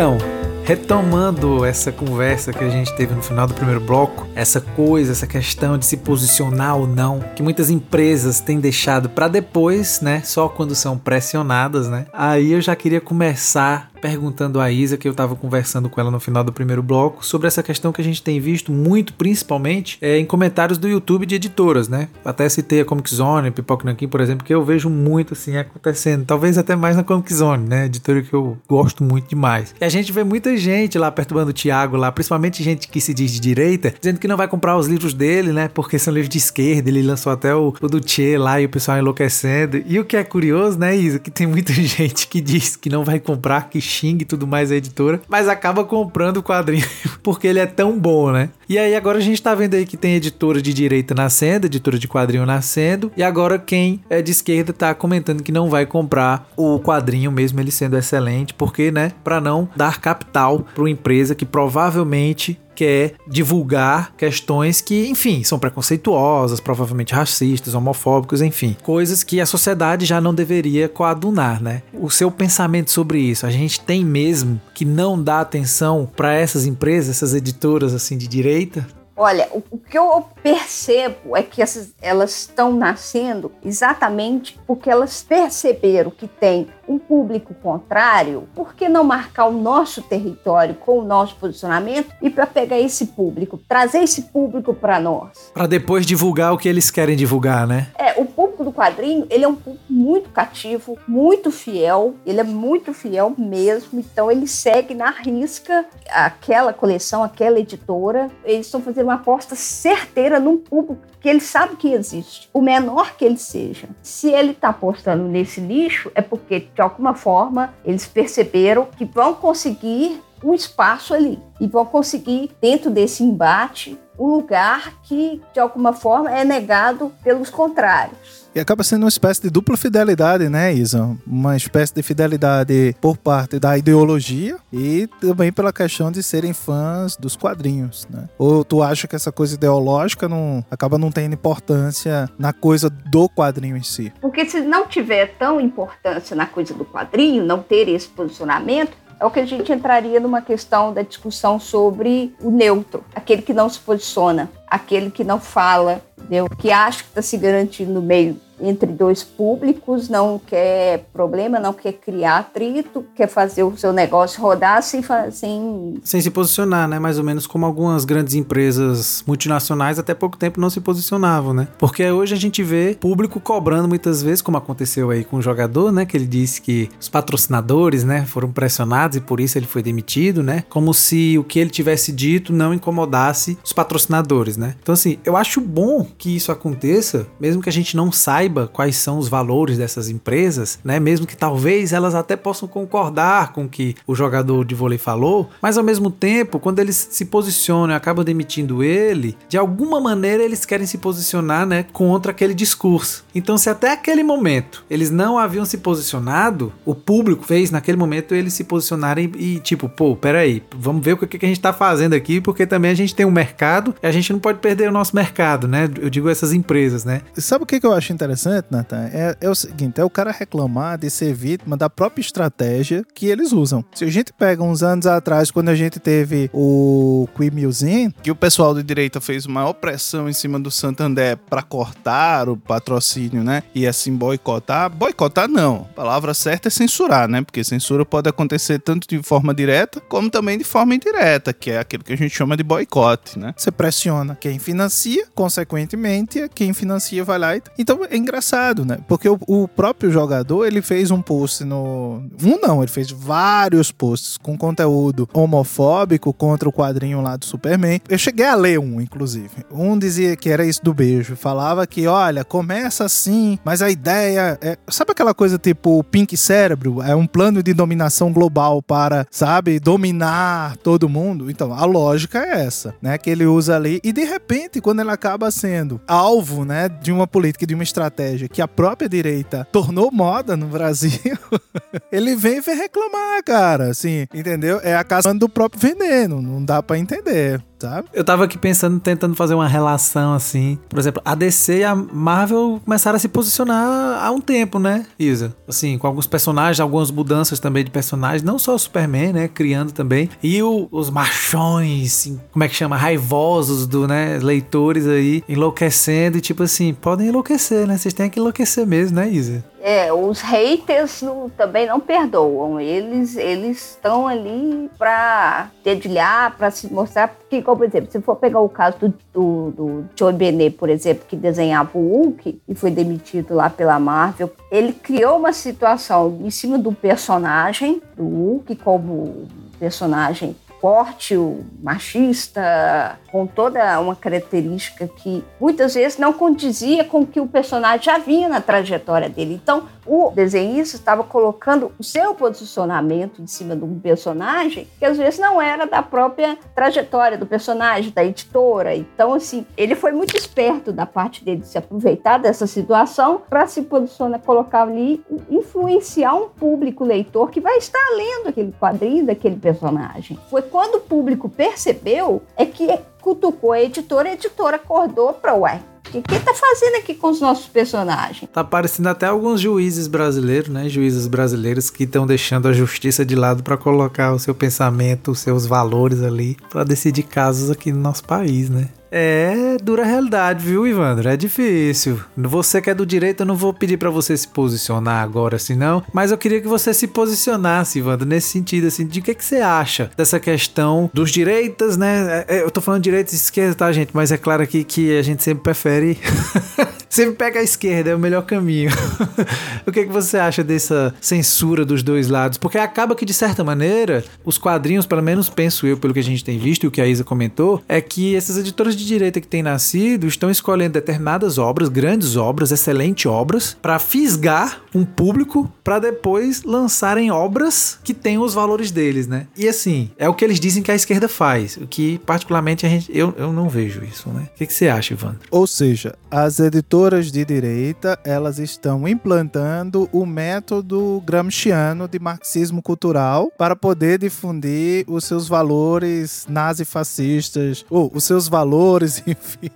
Então, 0.00 0.16
retomando 0.64 1.62
essa 1.62 1.92
conversa 1.92 2.54
que 2.54 2.64
a 2.64 2.70
gente 2.70 2.90
teve 2.96 3.14
no 3.14 3.20
final 3.20 3.46
do 3.46 3.52
primeiro 3.52 3.82
bloco, 3.82 4.26
essa 4.34 4.58
coisa, 4.58 5.12
essa 5.12 5.26
questão 5.26 5.76
de 5.76 5.84
se 5.84 5.98
posicionar 5.98 6.78
ou 6.78 6.86
não, 6.86 7.20
que 7.36 7.42
muitas 7.42 7.68
empresas 7.68 8.40
têm 8.40 8.58
deixado 8.58 9.10
para 9.10 9.28
depois, 9.28 10.00
né, 10.00 10.22
só 10.24 10.48
quando 10.48 10.74
são 10.74 10.96
pressionadas, 10.96 11.86
né? 11.86 12.06
Aí 12.14 12.52
eu 12.52 12.62
já 12.62 12.74
queria 12.74 12.98
começar 12.98 13.89
perguntando 14.00 14.60
a 14.60 14.70
Isa, 14.70 14.96
que 14.96 15.06
eu 15.06 15.12
estava 15.12 15.36
conversando 15.36 15.88
com 15.88 16.00
ela 16.00 16.10
no 16.10 16.20
final 16.20 16.42
do 16.42 16.52
primeiro 16.52 16.82
bloco, 16.82 17.24
sobre 17.24 17.46
essa 17.46 17.62
questão 17.62 17.92
que 17.92 18.00
a 18.00 18.04
gente 18.04 18.22
tem 18.22 18.40
visto 18.40 18.72
muito, 18.72 19.12
principalmente, 19.14 19.98
é, 20.00 20.18
em 20.18 20.24
comentários 20.24 20.78
do 20.78 20.88
YouTube 20.88 21.26
de 21.26 21.34
editoras, 21.34 21.88
né? 21.88 22.08
Até 22.24 22.48
citei 22.48 22.80
a 22.80 22.84
Comic 22.84 23.14
Zone, 23.14 23.50
Pipoca 23.50 23.84
Nankin, 23.84 24.08
por 24.08 24.20
exemplo, 24.20 24.44
que 24.44 24.54
eu 24.54 24.64
vejo 24.64 24.88
muito 24.88 25.34
assim 25.34 25.56
acontecendo, 25.56 26.24
talvez 26.24 26.56
até 26.58 26.74
mais 26.74 26.96
na 26.96 27.04
Comic 27.04 27.32
Zone, 27.32 27.68
né? 27.68 27.86
Editora 27.86 28.22
que 28.22 28.34
eu 28.34 28.56
gosto 28.68 29.04
muito 29.04 29.28
demais. 29.28 29.74
E 29.80 29.84
a 29.84 29.88
gente 29.88 30.12
vê 30.12 30.24
muita 30.24 30.56
gente 30.56 30.98
lá 30.98 31.10
perturbando 31.10 31.50
o 31.50 31.54
Thiago 31.54 31.96
lá, 31.96 32.10
principalmente 32.10 32.62
gente 32.62 32.88
que 32.88 33.00
se 33.00 33.12
diz 33.12 33.32
de 33.32 33.40
direita, 33.40 33.94
dizendo 33.98 34.18
que 34.18 34.28
não 34.28 34.36
vai 34.36 34.48
comprar 34.48 34.76
os 34.76 34.86
livros 34.86 35.12
dele, 35.12 35.52
né? 35.52 35.68
Porque 35.68 35.98
são 35.98 36.12
livros 36.12 36.30
de 36.30 36.38
esquerda, 36.38 36.88
ele 36.88 37.02
lançou 37.02 37.32
até 37.32 37.54
o, 37.54 37.74
o 37.80 37.88
do 37.88 38.00
Che 38.06 38.36
lá 38.36 38.60
e 38.60 38.66
o 38.66 38.68
pessoal 38.68 38.98
enlouquecendo. 38.98 39.82
E 39.86 39.98
o 39.98 40.04
que 40.04 40.16
é 40.16 40.24
curioso, 40.24 40.78
né, 40.78 40.96
Isa, 40.96 41.18
que 41.18 41.30
tem 41.30 41.46
muita 41.46 41.72
gente 41.74 42.26
que 42.26 42.40
diz 42.40 42.76
que 42.76 42.88
não 42.88 43.04
vai 43.04 43.20
comprar, 43.20 43.68
que 43.68 43.80
xingue 43.90 44.22
e 44.22 44.26
tudo 44.26 44.46
mais 44.46 44.70
a 44.70 44.76
editora, 44.76 45.20
mas 45.28 45.48
acaba 45.48 45.84
comprando 45.84 46.38
o 46.38 46.42
quadrinho 46.42 46.86
porque 47.22 47.46
ele 47.46 47.58
é 47.58 47.66
tão 47.66 47.98
bom, 47.98 48.30
né? 48.30 48.50
E 48.68 48.78
aí 48.78 48.94
agora 48.94 49.18
a 49.18 49.20
gente 49.20 49.42
tá 49.42 49.54
vendo 49.54 49.74
aí 49.74 49.84
que 49.84 49.96
tem 49.96 50.14
editora 50.14 50.62
de 50.62 50.72
direita 50.72 51.14
nascendo, 51.14 51.66
editora 51.66 51.98
de 51.98 52.06
quadrinho 52.06 52.46
nascendo, 52.46 53.10
e 53.16 53.22
agora 53.22 53.58
quem 53.58 54.00
é 54.08 54.22
de 54.22 54.30
esquerda 54.30 54.72
tá 54.72 54.94
comentando 54.94 55.42
que 55.42 55.52
não 55.52 55.68
vai 55.68 55.84
comprar 55.86 56.48
o 56.56 56.78
quadrinho 56.78 57.32
mesmo 57.32 57.60
ele 57.60 57.70
sendo 57.70 57.96
excelente, 57.96 58.54
porque, 58.54 58.90
né, 58.90 59.12
para 59.24 59.40
não 59.40 59.68
dar 59.74 60.00
capital 60.00 60.60
para 60.74 60.82
uma 60.82 60.90
empresa 60.90 61.34
que 61.34 61.44
provavelmente 61.44 62.58
quer 62.74 63.14
divulgar 63.26 64.14
questões 64.16 64.80
que, 64.80 65.08
enfim, 65.08 65.42
são 65.44 65.58
preconceituosas, 65.58 66.60
provavelmente 66.60 67.14
racistas, 67.14 67.74
homofóbicos, 67.74 68.42
enfim, 68.42 68.76
coisas 68.82 69.22
que 69.22 69.40
a 69.40 69.46
sociedade 69.46 70.06
já 70.06 70.20
não 70.20 70.34
deveria 70.34 70.88
coadunar, 70.88 71.62
né? 71.62 71.82
O 71.92 72.10
seu 72.10 72.30
pensamento 72.30 72.90
sobre 72.90 73.18
isso, 73.18 73.46
a 73.46 73.50
gente 73.50 73.80
tem 73.80 74.04
mesmo 74.04 74.60
que 74.74 74.84
não 74.84 75.22
dar 75.22 75.40
atenção 75.40 76.08
para 76.16 76.34
essas 76.34 76.66
empresas, 76.66 77.16
essas 77.16 77.34
editoras 77.34 77.94
assim 77.94 78.16
de 78.16 78.26
direita? 78.26 78.86
Olha, 79.22 79.50
o, 79.52 79.76
que 79.76 79.98
eu 79.98 80.24
percebo 80.42 81.36
é 81.36 81.42
que 81.42 81.60
essas, 81.60 81.92
elas 82.00 82.30
estão 82.30 82.74
nascendo 82.74 83.52
exatamente 83.62 84.58
porque 84.66 84.88
elas 84.88 85.22
perceberam 85.22 86.10
que 86.10 86.26
tem 86.26 86.68
um 86.90 86.98
público 86.98 87.54
contrário, 87.54 88.48
por 88.52 88.74
que 88.74 88.88
não 88.88 89.04
marcar 89.04 89.46
o 89.46 89.52
nosso 89.52 90.02
território 90.02 90.74
com 90.74 90.98
o 90.98 91.04
nosso 91.04 91.36
posicionamento 91.36 92.12
e 92.20 92.28
para 92.28 92.46
pegar 92.46 92.80
esse 92.80 93.06
público, 93.06 93.60
trazer 93.68 93.98
esse 93.98 94.22
público 94.22 94.74
para 94.74 94.98
nós? 94.98 95.52
Para 95.54 95.68
depois 95.68 96.04
divulgar 96.04 96.52
o 96.52 96.58
que 96.58 96.68
eles 96.68 96.90
querem 96.90 97.14
divulgar, 97.14 97.64
né? 97.64 97.86
É, 97.96 98.20
o 98.20 98.24
público 98.24 98.64
do 98.64 98.72
quadrinho, 98.72 99.24
ele 99.30 99.44
é 99.44 99.48
um 99.48 99.54
público 99.54 99.84
muito 99.88 100.30
cativo, 100.30 100.98
muito 101.06 101.52
fiel, 101.52 102.14
ele 102.26 102.40
é 102.40 102.44
muito 102.44 102.92
fiel 102.92 103.32
mesmo, 103.38 104.00
então 104.00 104.28
ele 104.28 104.48
segue 104.48 104.92
na 104.92 105.10
risca 105.10 105.84
aquela 106.10 106.72
coleção, 106.72 107.22
aquela 107.22 107.60
editora, 107.60 108.28
eles 108.44 108.66
estão 108.66 108.82
fazendo 108.82 109.04
uma 109.04 109.14
aposta 109.14 109.54
certeira 109.54 110.40
num 110.40 110.56
público 110.56 111.10
que 111.20 111.28
ele 111.28 111.40
sabe 111.40 111.76
que 111.76 111.92
existe, 111.92 112.48
o 112.52 112.62
menor 112.62 113.14
que 113.16 113.24
ele 113.24 113.36
seja. 113.36 113.88
Se 114.02 114.30
ele 114.30 114.52
está 114.52 114.70
apostando 114.70 115.24
nesse 115.24 115.60
nicho, 115.60 116.10
é 116.14 116.22
porque, 116.22 116.68
de 116.74 116.80
alguma 116.80 117.14
forma, 117.14 117.74
eles 117.84 118.06
perceberam 118.06 118.86
que 118.86 119.04
vão 119.04 119.34
conseguir 119.34 120.22
um 120.42 120.54
espaço 120.54 121.14
ali 121.14 121.38
e 121.60 121.66
vão 121.66 121.84
conseguir, 121.84 122.50
dentro 122.60 122.90
desse 122.90 123.22
embate, 123.22 123.98
um 124.18 124.26
lugar 124.26 125.00
que, 125.02 125.40
de 125.52 125.60
alguma 125.60 125.92
forma, 125.92 126.30
é 126.30 126.44
negado 126.44 127.12
pelos 127.24 127.48
contrários. 127.48 128.40
E 128.54 128.58
acaba 128.58 128.82
sendo 128.82 129.04
uma 129.04 129.08
espécie 129.08 129.40
de 129.40 129.48
dupla 129.48 129.76
fidelidade, 129.76 130.48
né, 130.48 130.74
Isa? 130.74 131.16
Uma 131.24 131.56
espécie 131.56 131.94
de 131.94 132.02
fidelidade 132.02 132.96
por 133.00 133.16
parte 133.16 133.60
da 133.60 133.78
ideologia 133.78 134.56
e 134.72 135.08
também 135.20 135.52
pela 135.52 135.72
questão 135.72 136.10
de 136.10 136.20
serem 136.20 136.52
fãs 136.52 137.16
dos 137.16 137.36
quadrinhos, 137.36 138.08
né? 138.10 138.28
Ou 138.36 138.64
tu 138.64 138.82
acha 138.82 139.06
que 139.06 139.14
essa 139.14 139.30
coisa 139.30 139.54
ideológica 139.54 140.28
não 140.28 140.64
acaba 140.68 140.98
não 140.98 141.12
tendo 141.12 141.34
importância 141.34 142.28
na 142.36 142.52
coisa 142.52 142.90
do 142.90 143.28
quadrinho 143.28 143.76
em 143.76 143.84
si? 143.84 144.12
Porque 144.20 144.44
se 144.44 144.60
não 144.60 144.88
tiver 144.88 145.36
tão 145.38 145.60
importância 145.60 146.34
na 146.34 146.46
coisa 146.46 146.74
do 146.74 146.84
quadrinho, 146.84 147.44
não 147.44 147.62
ter 147.62 147.88
esse 147.88 148.08
posicionamento, 148.08 148.96
é 149.20 149.26
o 149.26 149.30
que 149.30 149.38
a 149.38 149.44
gente 149.44 149.70
entraria 149.70 150.18
numa 150.18 150.40
questão 150.40 150.94
da 150.94 151.02
discussão 151.02 151.60
sobre 151.60 152.34
o 152.40 152.50
neutro, 152.50 153.04
aquele 153.14 153.42
que 153.42 153.52
não 153.52 153.68
se 153.68 153.78
posiciona, 153.78 154.50
aquele 154.66 155.10
que 155.10 155.22
não 155.22 155.38
fala, 155.38 156.00
entendeu? 156.18 156.48
que 156.58 156.72
acha 156.72 157.02
que 157.02 157.10
está 157.10 157.20
se 157.20 157.36
garantindo 157.36 157.92
no 157.92 158.00
meio 158.00 158.40
entre 158.62 158.90
dois 158.92 159.22
públicos, 159.22 160.08
não 160.08 160.38
quer 160.38 161.06
problema, 161.12 161.58
não 161.58 161.72
quer 161.72 161.92
criar 161.92 162.38
atrito, 162.38 163.04
quer 163.14 163.28
fazer 163.28 163.62
o 163.62 163.76
seu 163.76 163.92
negócio 163.92 164.40
rodar 164.40 164.82
sem, 164.82 165.02
sem... 165.30 166.00
sem 166.04 166.20
se 166.20 166.30
posicionar, 166.30 166.88
né? 166.88 166.98
Mais 166.98 167.18
ou 167.18 167.24
menos 167.24 167.46
como 167.46 167.66
algumas 167.66 168.04
grandes 168.04 168.34
empresas 168.34 169.22
multinacionais 169.26 169.98
até 169.98 170.14
pouco 170.14 170.36
tempo 170.36 170.60
não 170.60 170.70
se 170.70 170.80
posicionavam, 170.80 171.52
né? 171.54 171.68
Porque 171.78 172.08
hoje 172.10 172.34
a 172.34 172.38
gente 172.38 172.62
vê 172.62 172.96
público 172.98 173.40
cobrando 173.40 173.88
muitas 173.88 174.22
vezes, 174.22 174.42
como 174.42 174.56
aconteceu 174.56 175.10
aí 175.10 175.24
com 175.24 175.36
o 175.36 175.42
jogador, 175.42 175.92
né? 175.92 176.04
Que 176.04 176.16
ele 176.16 176.26
disse 176.26 176.60
que 176.60 176.88
os 177.00 177.08
patrocinadores, 177.08 178.04
né, 178.04 178.24
foram 178.26 178.50
pressionados 178.50 179.16
e 179.16 179.20
por 179.20 179.40
isso 179.40 179.58
ele 179.58 179.66
foi 179.66 179.82
demitido, 179.82 180.42
né? 180.42 180.64
Como 180.68 180.92
se 180.92 181.38
o 181.38 181.44
que 181.44 181.58
ele 181.58 181.70
tivesse 181.70 182.12
dito 182.12 182.52
não 182.52 182.74
incomodasse 182.74 183.58
os 183.64 183.72
patrocinadores, 183.72 184.56
né? 184.56 184.74
Então, 184.82 184.92
assim, 184.92 185.18
eu 185.24 185.36
acho 185.36 185.60
bom 185.60 186.06
que 186.18 186.34
isso 186.36 186.52
aconteça, 186.52 187.26
mesmo 187.38 187.62
que 187.62 187.68
a 187.68 187.72
gente 187.72 187.96
não 187.96 188.10
saiba 188.10 188.49
quais 188.72 188.96
são 188.96 189.18
os 189.18 189.28
valores 189.28 189.78
dessas 189.78 190.08
empresas, 190.08 190.78
né? 190.84 190.98
Mesmo 191.00 191.26
que 191.26 191.36
talvez 191.36 191.92
elas 191.92 192.14
até 192.14 192.36
possam 192.36 192.68
concordar 192.68 193.52
com 193.52 193.64
o 193.64 193.68
que 193.68 193.94
o 194.06 194.14
jogador 194.14 194.64
de 194.64 194.74
vôlei 194.74 194.98
falou, 194.98 195.48
mas 195.60 195.78
ao 195.78 195.84
mesmo 195.84 196.10
tempo, 196.10 196.58
quando 196.58 196.78
eles 196.78 197.08
se 197.10 197.24
posicionam 197.24 197.94
e 197.94 197.96
acabam 197.96 198.24
demitindo 198.24 198.82
ele, 198.82 199.36
de 199.48 199.56
alguma 199.56 200.00
maneira 200.00 200.42
eles 200.42 200.64
querem 200.64 200.86
se 200.86 200.98
posicionar, 200.98 201.66
né, 201.66 201.84
contra 201.92 202.32
aquele 202.32 202.54
discurso. 202.54 203.24
Então, 203.34 203.56
se 203.56 203.70
até 203.70 203.92
aquele 203.92 204.22
momento 204.22 204.84
eles 204.90 205.10
não 205.10 205.38
haviam 205.38 205.64
se 205.64 205.78
posicionado, 205.78 206.72
o 206.84 206.94
público 206.94 207.44
fez 207.44 207.70
naquele 207.70 207.96
momento 207.96 208.34
eles 208.34 208.52
se 208.52 208.64
posicionarem 208.64 209.30
e, 209.36 209.58
tipo, 209.60 209.88
pô, 209.88 210.16
peraí, 210.16 210.62
vamos 210.76 211.04
ver 211.04 211.14
o 211.14 211.16
que, 211.16 211.38
que 211.38 211.46
a 211.46 211.48
gente 211.48 211.60
tá 211.60 211.72
fazendo 211.72 212.14
aqui, 212.14 212.40
porque 212.40 212.66
também 212.66 212.90
a 212.90 212.94
gente 212.94 213.14
tem 213.14 213.26
um 213.26 213.30
mercado 213.30 213.94
e 214.02 214.06
a 214.06 214.12
gente 214.12 214.32
não 214.32 214.40
pode 214.40 214.58
perder 214.58 214.88
o 214.88 214.92
nosso 214.92 215.14
mercado, 215.14 215.68
né? 215.68 215.88
Eu 216.00 216.10
digo 216.10 216.28
essas 216.28 216.52
empresas, 216.52 217.04
né? 217.04 217.22
Sabe 217.36 217.64
o 217.64 217.66
que, 217.66 217.80
que 217.80 217.86
eu 217.86 217.92
acho 217.92 218.12
interessante, 218.12 218.39
Nathan? 218.70 219.08
É, 219.12 219.36
é 219.40 219.50
o 219.50 219.54
seguinte: 219.54 220.00
é 220.00 220.04
o 220.04 220.10
cara 220.10 220.30
reclamar 220.30 220.98
de 220.98 221.10
ser 221.10 221.34
vítima 221.34 221.76
da 221.76 221.90
própria 221.90 222.20
estratégia 222.20 223.04
que 223.14 223.26
eles 223.26 223.52
usam. 223.52 223.84
Se 223.94 224.04
a 224.04 224.10
gente 224.10 224.32
pega 224.32 224.62
uns 224.62 224.82
anos 224.82 225.06
atrás, 225.06 225.50
quando 225.50 225.68
a 225.68 225.74
gente 225.74 225.98
teve 225.98 226.50
o 226.52 227.28
Quimilzin, 227.36 228.10
que 228.22 228.30
o 228.30 228.36
pessoal 228.36 228.74
de 228.74 228.82
direita 228.82 229.20
fez 229.20 229.46
maior 229.46 229.72
pressão 229.72 230.28
em 230.28 230.32
cima 230.32 230.58
do 230.58 230.70
Santander 230.70 231.36
para 231.36 231.62
cortar 231.62 232.48
o 232.48 232.56
patrocínio, 232.56 233.42
né? 233.42 233.62
E 233.74 233.86
assim 233.86 234.14
boicotar. 234.14 234.90
Boicotar 234.90 235.48
não. 235.48 235.86
A 235.90 235.94
palavra 235.94 236.34
certa 236.34 236.68
é 236.68 236.70
censurar, 236.70 237.28
né? 237.28 237.42
Porque 237.42 237.62
censura 237.64 238.04
pode 238.04 238.28
acontecer 238.28 238.78
tanto 238.78 239.06
de 239.08 239.22
forma 239.22 239.54
direta 239.54 240.00
como 240.08 240.30
também 240.30 240.58
de 240.58 240.64
forma 240.64 240.94
indireta, 240.94 241.52
que 241.52 241.70
é 241.70 241.78
aquilo 241.78 242.04
que 242.04 242.12
a 242.12 242.16
gente 242.16 242.34
chama 242.34 242.56
de 242.56 242.62
boicote, 242.62 243.38
né? 243.38 243.54
Você 243.56 243.70
pressiona 243.70 244.34
quem 244.34 244.58
financia, 244.58 245.26
consequentemente, 245.34 246.48
quem 246.54 246.72
financia 246.72 247.24
vai 247.24 247.38
lá 247.38 247.56
e... 247.56 247.62
Então 247.78 248.04
é 248.04 248.16
engraçado, 248.30 248.84
né? 248.84 248.98
Porque 249.08 249.28
o, 249.28 249.38
o 249.46 249.66
próprio 249.66 250.10
jogador, 250.10 250.64
ele 250.64 250.80
fez 250.80 251.10
um 251.10 251.20
post 251.20 251.64
no... 251.64 252.22
Um 252.42 252.58
não, 252.60 252.82
ele 252.82 252.90
fez 252.90 253.10
vários 253.10 253.90
posts 253.90 254.38
com 254.38 254.56
conteúdo 254.56 255.28
homofóbico 255.34 256.32
contra 256.32 256.68
o 256.68 256.72
quadrinho 256.72 257.20
lá 257.20 257.36
do 257.36 257.44
Superman. 257.44 258.00
Eu 258.08 258.16
cheguei 258.16 258.46
a 258.46 258.54
ler 258.54 258.78
um, 258.78 259.00
inclusive. 259.00 259.50
Um 259.70 259.98
dizia 259.98 260.36
que 260.36 260.48
era 260.48 260.64
isso 260.64 260.82
do 260.82 260.94
beijo. 260.94 261.34
Falava 261.34 261.86
que, 261.86 262.06
olha, 262.06 262.44
começa 262.44 263.04
assim, 263.04 263.58
mas 263.64 263.82
a 263.82 263.90
ideia 263.90 264.58
é... 264.60 264.78
Sabe 264.88 265.10
aquela 265.10 265.34
coisa 265.34 265.58
tipo 265.58 266.04
Pink 266.04 266.36
Cérebro? 266.36 267.02
É 267.02 267.14
um 267.14 267.26
plano 267.26 267.62
de 267.62 267.74
dominação 267.74 268.32
global 268.32 268.80
para, 268.80 269.26
sabe, 269.30 269.80
dominar 269.80 270.76
todo 270.76 271.08
mundo? 271.08 271.50
Então, 271.50 271.72
a 271.72 271.84
lógica 271.84 272.38
é 272.38 272.64
essa, 272.64 272.94
né? 273.02 273.18
Que 273.18 273.30
ele 273.30 273.46
usa 273.46 273.74
ali. 273.74 274.00
E 274.04 274.12
de 274.12 274.24
repente, 274.24 274.80
quando 274.80 275.00
ele 275.00 275.10
acaba 275.10 275.50
sendo 275.50 276.00
alvo, 276.06 276.64
né, 276.64 276.88
de 276.88 277.10
uma 277.10 277.26
política, 277.26 277.66
de 277.66 277.74
uma 277.74 277.82
estratégia 277.82 278.19
que 278.50 278.62
a 278.62 278.68
própria 278.68 279.08
direita 279.08 279.66
tornou 279.72 280.10
moda 280.12 280.56
no 280.56 280.66
Brasil, 280.66 281.38
ele 282.10 282.36
vem 282.36 282.58
e 282.58 282.60
vem 282.60 282.76
reclamar, 282.76 283.42
cara. 283.44 283.90
Assim, 283.90 284.26
entendeu? 284.34 284.80
É 284.82 284.94
a 284.94 285.04
casa 285.04 285.32
do 285.34 285.48
próprio 285.48 285.80
veneno. 285.80 286.40
Não 286.40 286.64
dá 286.64 286.82
para 286.82 286.98
entender 286.98 287.62
sabe? 287.80 288.08
Eu 288.12 288.22
tava 288.22 288.44
aqui 288.44 288.58
pensando, 288.58 289.00
tentando 289.00 289.34
fazer 289.34 289.54
uma 289.54 289.66
relação 289.66 290.34
assim. 290.34 290.78
Por 290.88 290.98
exemplo, 290.98 291.22
a 291.24 291.34
DC 291.34 291.78
e 291.78 291.84
a 291.84 291.94
Marvel 291.94 292.80
começaram 292.84 293.16
a 293.16 293.18
se 293.18 293.28
posicionar 293.28 294.22
há 294.22 294.30
um 294.30 294.40
tempo, 294.40 294.78
né, 294.78 295.06
Isa? 295.18 295.56
Assim, 295.66 295.96
com 295.96 296.06
alguns 296.06 296.26
personagens, 296.26 296.80
algumas 296.80 297.10
mudanças 297.10 297.58
também 297.58 297.84
de 297.84 297.90
personagens, 297.90 298.42
não 298.42 298.58
só 298.58 298.74
o 298.74 298.78
Superman, 298.78 299.32
né, 299.32 299.48
criando 299.48 299.92
também. 299.92 300.28
E 300.42 300.62
o, 300.62 300.88
os 300.90 301.10
machões, 301.10 302.12
assim, 302.12 302.40
como 302.52 302.64
é 302.64 302.68
que 302.68 302.74
chama? 302.74 302.96
Raivosos 302.96 303.86
do, 303.86 304.06
né, 304.06 304.38
leitores 304.42 305.06
aí, 305.06 305.42
enlouquecendo 305.48 306.38
e 306.38 306.40
tipo 306.40 306.62
assim, 306.62 306.92
podem 306.92 307.28
enlouquecer, 307.28 307.86
né? 307.86 307.96
Vocês 307.96 308.12
têm 308.12 308.28
que 308.28 308.38
enlouquecer 308.38 308.86
mesmo, 308.86 309.16
né, 309.16 309.30
Isa? 309.30 309.64
É, 309.82 310.12
os 310.12 310.40
haters 310.42 311.22
não, 311.22 311.48
também 311.48 311.86
não 311.86 311.98
perdoam. 311.98 312.78
Eles 312.78 313.36
eles 313.36 313.90
estão 313.92 314.28
ali 314.28 314.90
para 314.98 315.70
dedilhar, 315.82 316.56
para 316.56 316.70
se 316.70 316.92
mostrar. 316.92 317.28
Porque, 317.28 317.62
como, 317.62 317.78
por 317.78 317.86
exemplo, 317.86 318.10
se 318.10 318.20
for 318.20 318.36
pegar 318.36 318.60
o 318.60 318.68
caso 318.68 318.98
do, 318.98 319.14
do, 319.32 319.70
do 319.70 320.04
Joe 320.14 320.32
Benet, 320.32 320.76
por 320.76 320.88
exemplo, 320.88 321.24
que 321.26 321.36
desenhava 321.36 321.90
o 321.94 322.22
Hulk 322.22 322.60
e 322.68 322.74
foi 322.74 322.90
demitido 322.90 323.54
lá 323.54 323.70
pela 323.70 323.98
Marvel, 323.98 324.52
ele 324.70 324.92
criou 324.92 325.38
uma 325.38 325.52
situação 325.52 326.38
em 326.42 326.50
cima 326.50 326.78
do 326.78 326.92
personagem, 326.92 328.02
do 328.16 328.24
Hulk, 328.24 328.76
como 328.76 329.48
personagem 329.78 330.54
forte, 330.80 331.36
machista, 331.82 333.18
com 333.30 333.46
toda 333.46 334.00
uma 334.00 334.16
característica 334.16 335.06
que 335.06 335.44
muitas 335.60 335.94
vezes 335.94 336.18
não 336.18 336.32
condizia 336.32 337.04
com 337.04 337.20
o 337.20 337.26
que 337.26 337.38
o 337.38 337.46
personagem 337.46 338.02
já 338.02 338.18
vinha 338.18 338.48
na 338.48 338.60
trajetória 338.60 339.28
dele. 339.28 339.60
Então, 339.62 339.86
o 340.10 340.32
desenhista 340.32 340.96
estava 340.96 341.22
colocando 341.22 341.92
o 341.96 342.02
seu 342.02 342.34
posicionamento 342.34 343.40
em 343.40 343.46
cima 343.46 343.76
de 343.76 343.84
um 343.84 344.00
personagem 344.00 344.88
que 344.98 345.04
às 345.04 345.16
vezes 345.16 345.38
não 345.38 345.62
era 345.62 345.86
da 345.86 346.02
própria 346.02 346.58
trajetória 346.74 347.38
do 347.38 347.46
personagem, 347.46 348.10
da 348.10 348.24
editora. 348.24 348.96
Então, 348.96 349.32
assim, 349.32 349.64
ele 349.76 349.94
foi 349.94 350.10
muito 350.10 350.36
esperto 350.36 350.92
da 350.92 351.06
parte 351.06 351.44
dele 351.44 351.60
de 351.60 351.68
se 351.68 351.78
aproveitar 351.78 352.38
dessa 352.38 352.66
situação 352.66 353.42
para 353.48 353.68
se 353.68 353.82
posicionar, 353.82 354.40
colocar 354.40 354.82
ali, 354.82 355.24
influenciar 355.48 356.34
um 356.34 356.48
público 356.48 357.04
leitor 357.04 357.48
que 357.48 357.60
vai 357.60 357.76
estar 357.76 358.04
lendo 358.16 358.48
aquele 358.48 358.72
quadrinho 358.72 359.26
daquele 359.26 359.56
personagem. 359.56 360.36
Foi 360.50 360.62
quando 360.62 360.96
o 360.96 361.00
público 361.00 361.48
percebeu 361.48 362.42
é 362.56 362.66
que 362.66 362.98
cutucou 363.22 363.70
a 363.70 363.80
editora, 363.80 364.30
a 364.30 364.32
editora 364.32 364.74
acordou 364.74 365.32
para 365.34 365.54
ué. 365.54 365.80
O 366.12 366.22
que 366.22 366.40
tá 366.40 366.52
fazendo 366.52 366.96
aqui 366.96 367.14
com 367.14 367.30
os 367.30 367.40
nossos 367.40 367.66
personagens? 367.66 368.50
Tá 368.52 368.64
parecendo 368.64 369.08
até 369.08 369.26
alguns 369.26 369.60
juízes 369.60 370.08
brasileiros, 370.08 370.68
né? 370.68 370.88
Juízes 370.88 371.26
brasileiros 371.26 371.88
que 371.88 372.04
estão 372.04 372.26
deixando 372.26 372.66
a 372.66 372.72
justiça 372.72 373.24
de 373.24 373.36
lado 373.36 373.62
para 373.62 373.76
colocar 373.76 374.32
o 374.32 374.38
seu 374.38 374.54
pensamento, 374.54 375.30
os 375.30 375.38
seus 375.38 375.66
valores 375.66 376.22
ali 376.22 376.56
para 376.68 376.84
decidir 376.84 377.22
casos 377.22 377.70
aqui 377.70 377.92
no 377.92 378.00
nosso 378.00 378.24
país, 378.24 378.68
né? 378.68 378.88
É 379.10 379.76
dura 379.82 380.04
realidade, 380.04 380.64
viu, 380.64 380.86
Ivandro? 380.86 381.28
É 381.28 381.36
difícil. 381.36 382.20
Você 382.36 382.80
que 382.80 382.90
é 382.90 382.94
do 382.94 383.04
direito, 383.04 383.40
eu 383.40 383.46
não 383.46 383.56
vou 383.56 383.72
pedir 383.72 383.96
para 383.96 384.10
você 384.10 384.36
se 384.36 384.46
posicionar 384.46 385.22
agora, 385.22 385.56
assim, 385.56 385.74
não. 385.74 386.02
Mas 386.12 386.30
eu 386.30 386.38
queria 386.38 386.60
que 386.60 386.68
você 386.68 386.94
se 386.94 387.08
posicionasse, 387.08 387.98
Ivandro, 387.98 388.26
nesse 388.26 388.48
sentido, 388.48 388.86
assim, 388.86 389.06
de 389.06 389.20
que, 389.20 389.34
que 389.34 389.44
você 389.44 389.56
acha 389.56 390.10
dessa 390.16 390.38
questão 390.38 391.10
dos 391.12 391.30
direitos, 391.30 391.96
né? 391.96 392.44
É, 392.46 392.62
eu 392.62 392.70
tô 392.70 392.80
falando 392.80 393.02
direita 393.02 393.32
e 393.32 393.36
esquerda, 393.36 393.74
tá, 393.74 393.92
gente? 393.92 394.10
Mas 394.12 394.30
é 394.30 394.36
claro 394.36 394.62
aqui 394.62 394.84
que 394.84 395.18
a 395.18 395.22
gente 395.22 395.42
sempre 395.42 395.64
prefere. 395.64 396.18
sempre 397.10 397.34
pega 397.34 397.58
a 397.58 397.62
esquerda, 397.62 398.10
é 398.10 398.14
o 398.14 398.18
melhor 398.18 398.42
caminho. 398.42 398.90
o 399.84 399.90
que, 399.90 400.04
que 400.04 400.12
você 400.12 400.38
acha 400.38 400.62
dessa 400.62 401.12
censura 401.20 401.84
dos 401.84 402.04
dois 402.04 402.28
lados? 402.28 402.56
Porque 402.56 402.78
acaba 402.78 403.16
que, 403.16 403.26
de 403.26 403.34
certa 403.34 403.64
maneira, 403.64 404.24
os 404.44 404.56
quadrinhos, 404.56 405.04
pelo 405.04 405.22
menos 405.22 405.48
penso 405.48 405.86
eu, 405.86 405.98
pelo 405.98 406.14
que 406.14 406.20
a 406.20 406.24
gente 406.24 406.44
tem 406.44 406.58
visto 406.58 406.84
e 406.84 406.86
o 406.86 406.90
que 406.90 407.00
a 407.00 407.06
Isa 407.06 407.24
comentou, 407.24 407.82
é 407.88 408.00
que 408.00 408.36
essas 408.36 408.56
editoras 408.56 408.94
de 408.94 409.04
direita 409.04 409.40
que 409.40 409.48
têm 409.48 409.62
nascido 409.62 410.28
estão 410.28 410.50
escolhendo 410.50 410.92
determinadas 410.92 411.58
obras, 411.58 411.88
grandes 411.88 412.36
obras, 412.36 412.70
excelentes 412.70 413.26
obras, 413.26 413.76
para 413.82 413.98
fisgar 413.98 414.82
um 414.94 415.04
público 415.04 415.70
para 415.82 415.98
depois 415.98 416.62
lançarem 416.62 417.30
obras 417.30 417.98
que 418.04 418.14
tenham 418.14 418.44
os 418.44 418.54
valores 418.54 418.92
deles, 418.92 419.26
né? 419.26 419.48
E 419.56 419.68
assim, 419.68 420.10
é 420.16 420.28
o 420.28 420.34
que 420.34 420.44
eles 420.44 420.60
dizem 420.60 420.82
que 420.82 420.92
a 420.92 420.94
esquerda 420.94 421.28
faz, 421.28 421.76
o 421.76 421.86
que 421.86 422.18
particularmente 422.18 422.86
a 422.86 422.88
gente, 422.88 423.10
eu, 423.12 423.34
eu 423.36 423.52
não 423.52 423.68
vejo 423.68 424.04
isso, 424.04 424.28
né? 424.28 424.48
O 424.54 424.58
que, 424.58 424.66
que 424.66 424.72
você 424.72 424.88
acha, 424.88 425.14
Ivandro? 425.14 425.40
Ou 425.50 425.66
seja, 425.66 426.14
as 426.30 426.60
editoras 426.60 426.99
de 427.00 427.44
direita, 427.46 428.18
elas 428.22 428.58
estão 428.58 429.08
implantando 429.08 430.06
o 430.12 430.26
método 430.26 431.22
gramsciano 431.24 432.06
de 432.06 432.18
marxismo 432.18 432.82
cultural 432.82 433.50
para 433.56 433.74
poder 433.74 434.18
difundir 434.18 435.06
os 435.08 435.24
seus 435.24 435.48
valores 435.48 436.44
nazifascistas, 436.46 437.86
ou 437.88 438.10
os 438.14 438.24
seus 438.24 438.48
valores, 438.48 439.22
enfim. 439.26 439.70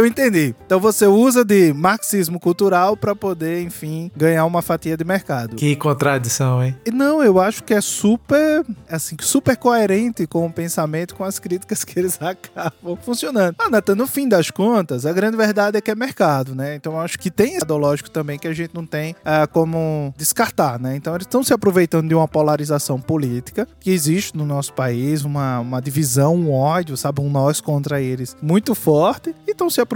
Eu 0.00 0.06
entendi. 0.06 0.54
Então 0.64 0.80
você 0.80 1.06
usa 1.06 1.44
de 1.44 1.74
marxismo 1.74 2.40
cultural 2.40 2.96
para 2.96 3.14
poder, 3.14 3.60
enfim, 3.60 4.10
ganhar 4.16 4.46
uma 4.46 4.62
fatia 4.62 4.96
de 4.96 5.04
mercado. 5.04 5.56
Que 5.56 5.76
contradição, 5.76 6.64
hein? 6.64 6.74
E 6.86 6.90
não, 6.90 7.22
eu 7.22 7.38
acho 7.38 7.62
que 7.62 7.74
é 7.74 7.82
super, 7.82 8.64
assim, 8.88 9.14
super 9.20 9.58
coerente 9.58 10.26
com 10.26 10.46
o 10.46 10.50
pensamento, 10.50 11.14
com 11.14 11.22
as 11.22 11.38
críticas 11.38 11.84
que 11.84 11.98
eles 11.98 12.16
acabam 12.22 12.96
funcionando. 12.96 13.56
Ah, 13.58 13.68
Nathan, 13.68 13.94
no 13.94 14.06
fim 14.06 14.26
das 14.26 14.50
contas, 14.50 15.04
a 15.04 15.12
grande 15.12 15.36
verdade 15.36 15.76
é 15.76 15.82
que 15.82 15.90
é 15.90 15.94
mercado, 15.94 16.54
né? 16.54 16.76
Então 16.76 16.94
eu 16.94 17.00
acho 17.00 17.18
que 17.18 17.30
tem 17.30 17.56
esse 17.56 17.66
lógico 17.66 18.10
também 18.10 18.38
que 18.38 18.48
a 18.48 18.54
gente 18.54 18.74
não 18.74 18.86
tem 18.86 19.14
ah, 19.22 19.46
como 19.46 20.14
descartar, 20.16 20.80
né? 20.80 20.96
Então 20.96 21.14
eles 21.14 21.26
estão 21.26 21.44
se 21.44 21.52
aproveitando 21.52 22.08
de 22.08 22.14
uma 22.14 22.26
polarização 22.26 22.98
política 22.98 23.68
que 23.78 23.90
existe 23.90 24.34
no 24.34 24.46
nosso 24.46 24.72
país, 24.72 25.24
uma, 25.24 25.60
uma 25.60 25.82
divisão, 25.82 26.34
um 26.36 26.50
ódio, 26.50 26.96
sabe? 26.96 27.20
Um 27.20 27.28
nós 27.28 27.60
contra 27.60 28.00
eles 28.00 28.34
muito 28.40 28.74
forte 28.74 29.34
e 29.46 29.50
estão 29.50 29.68
se 29.68 29.78
aproveitando 29.78 29.89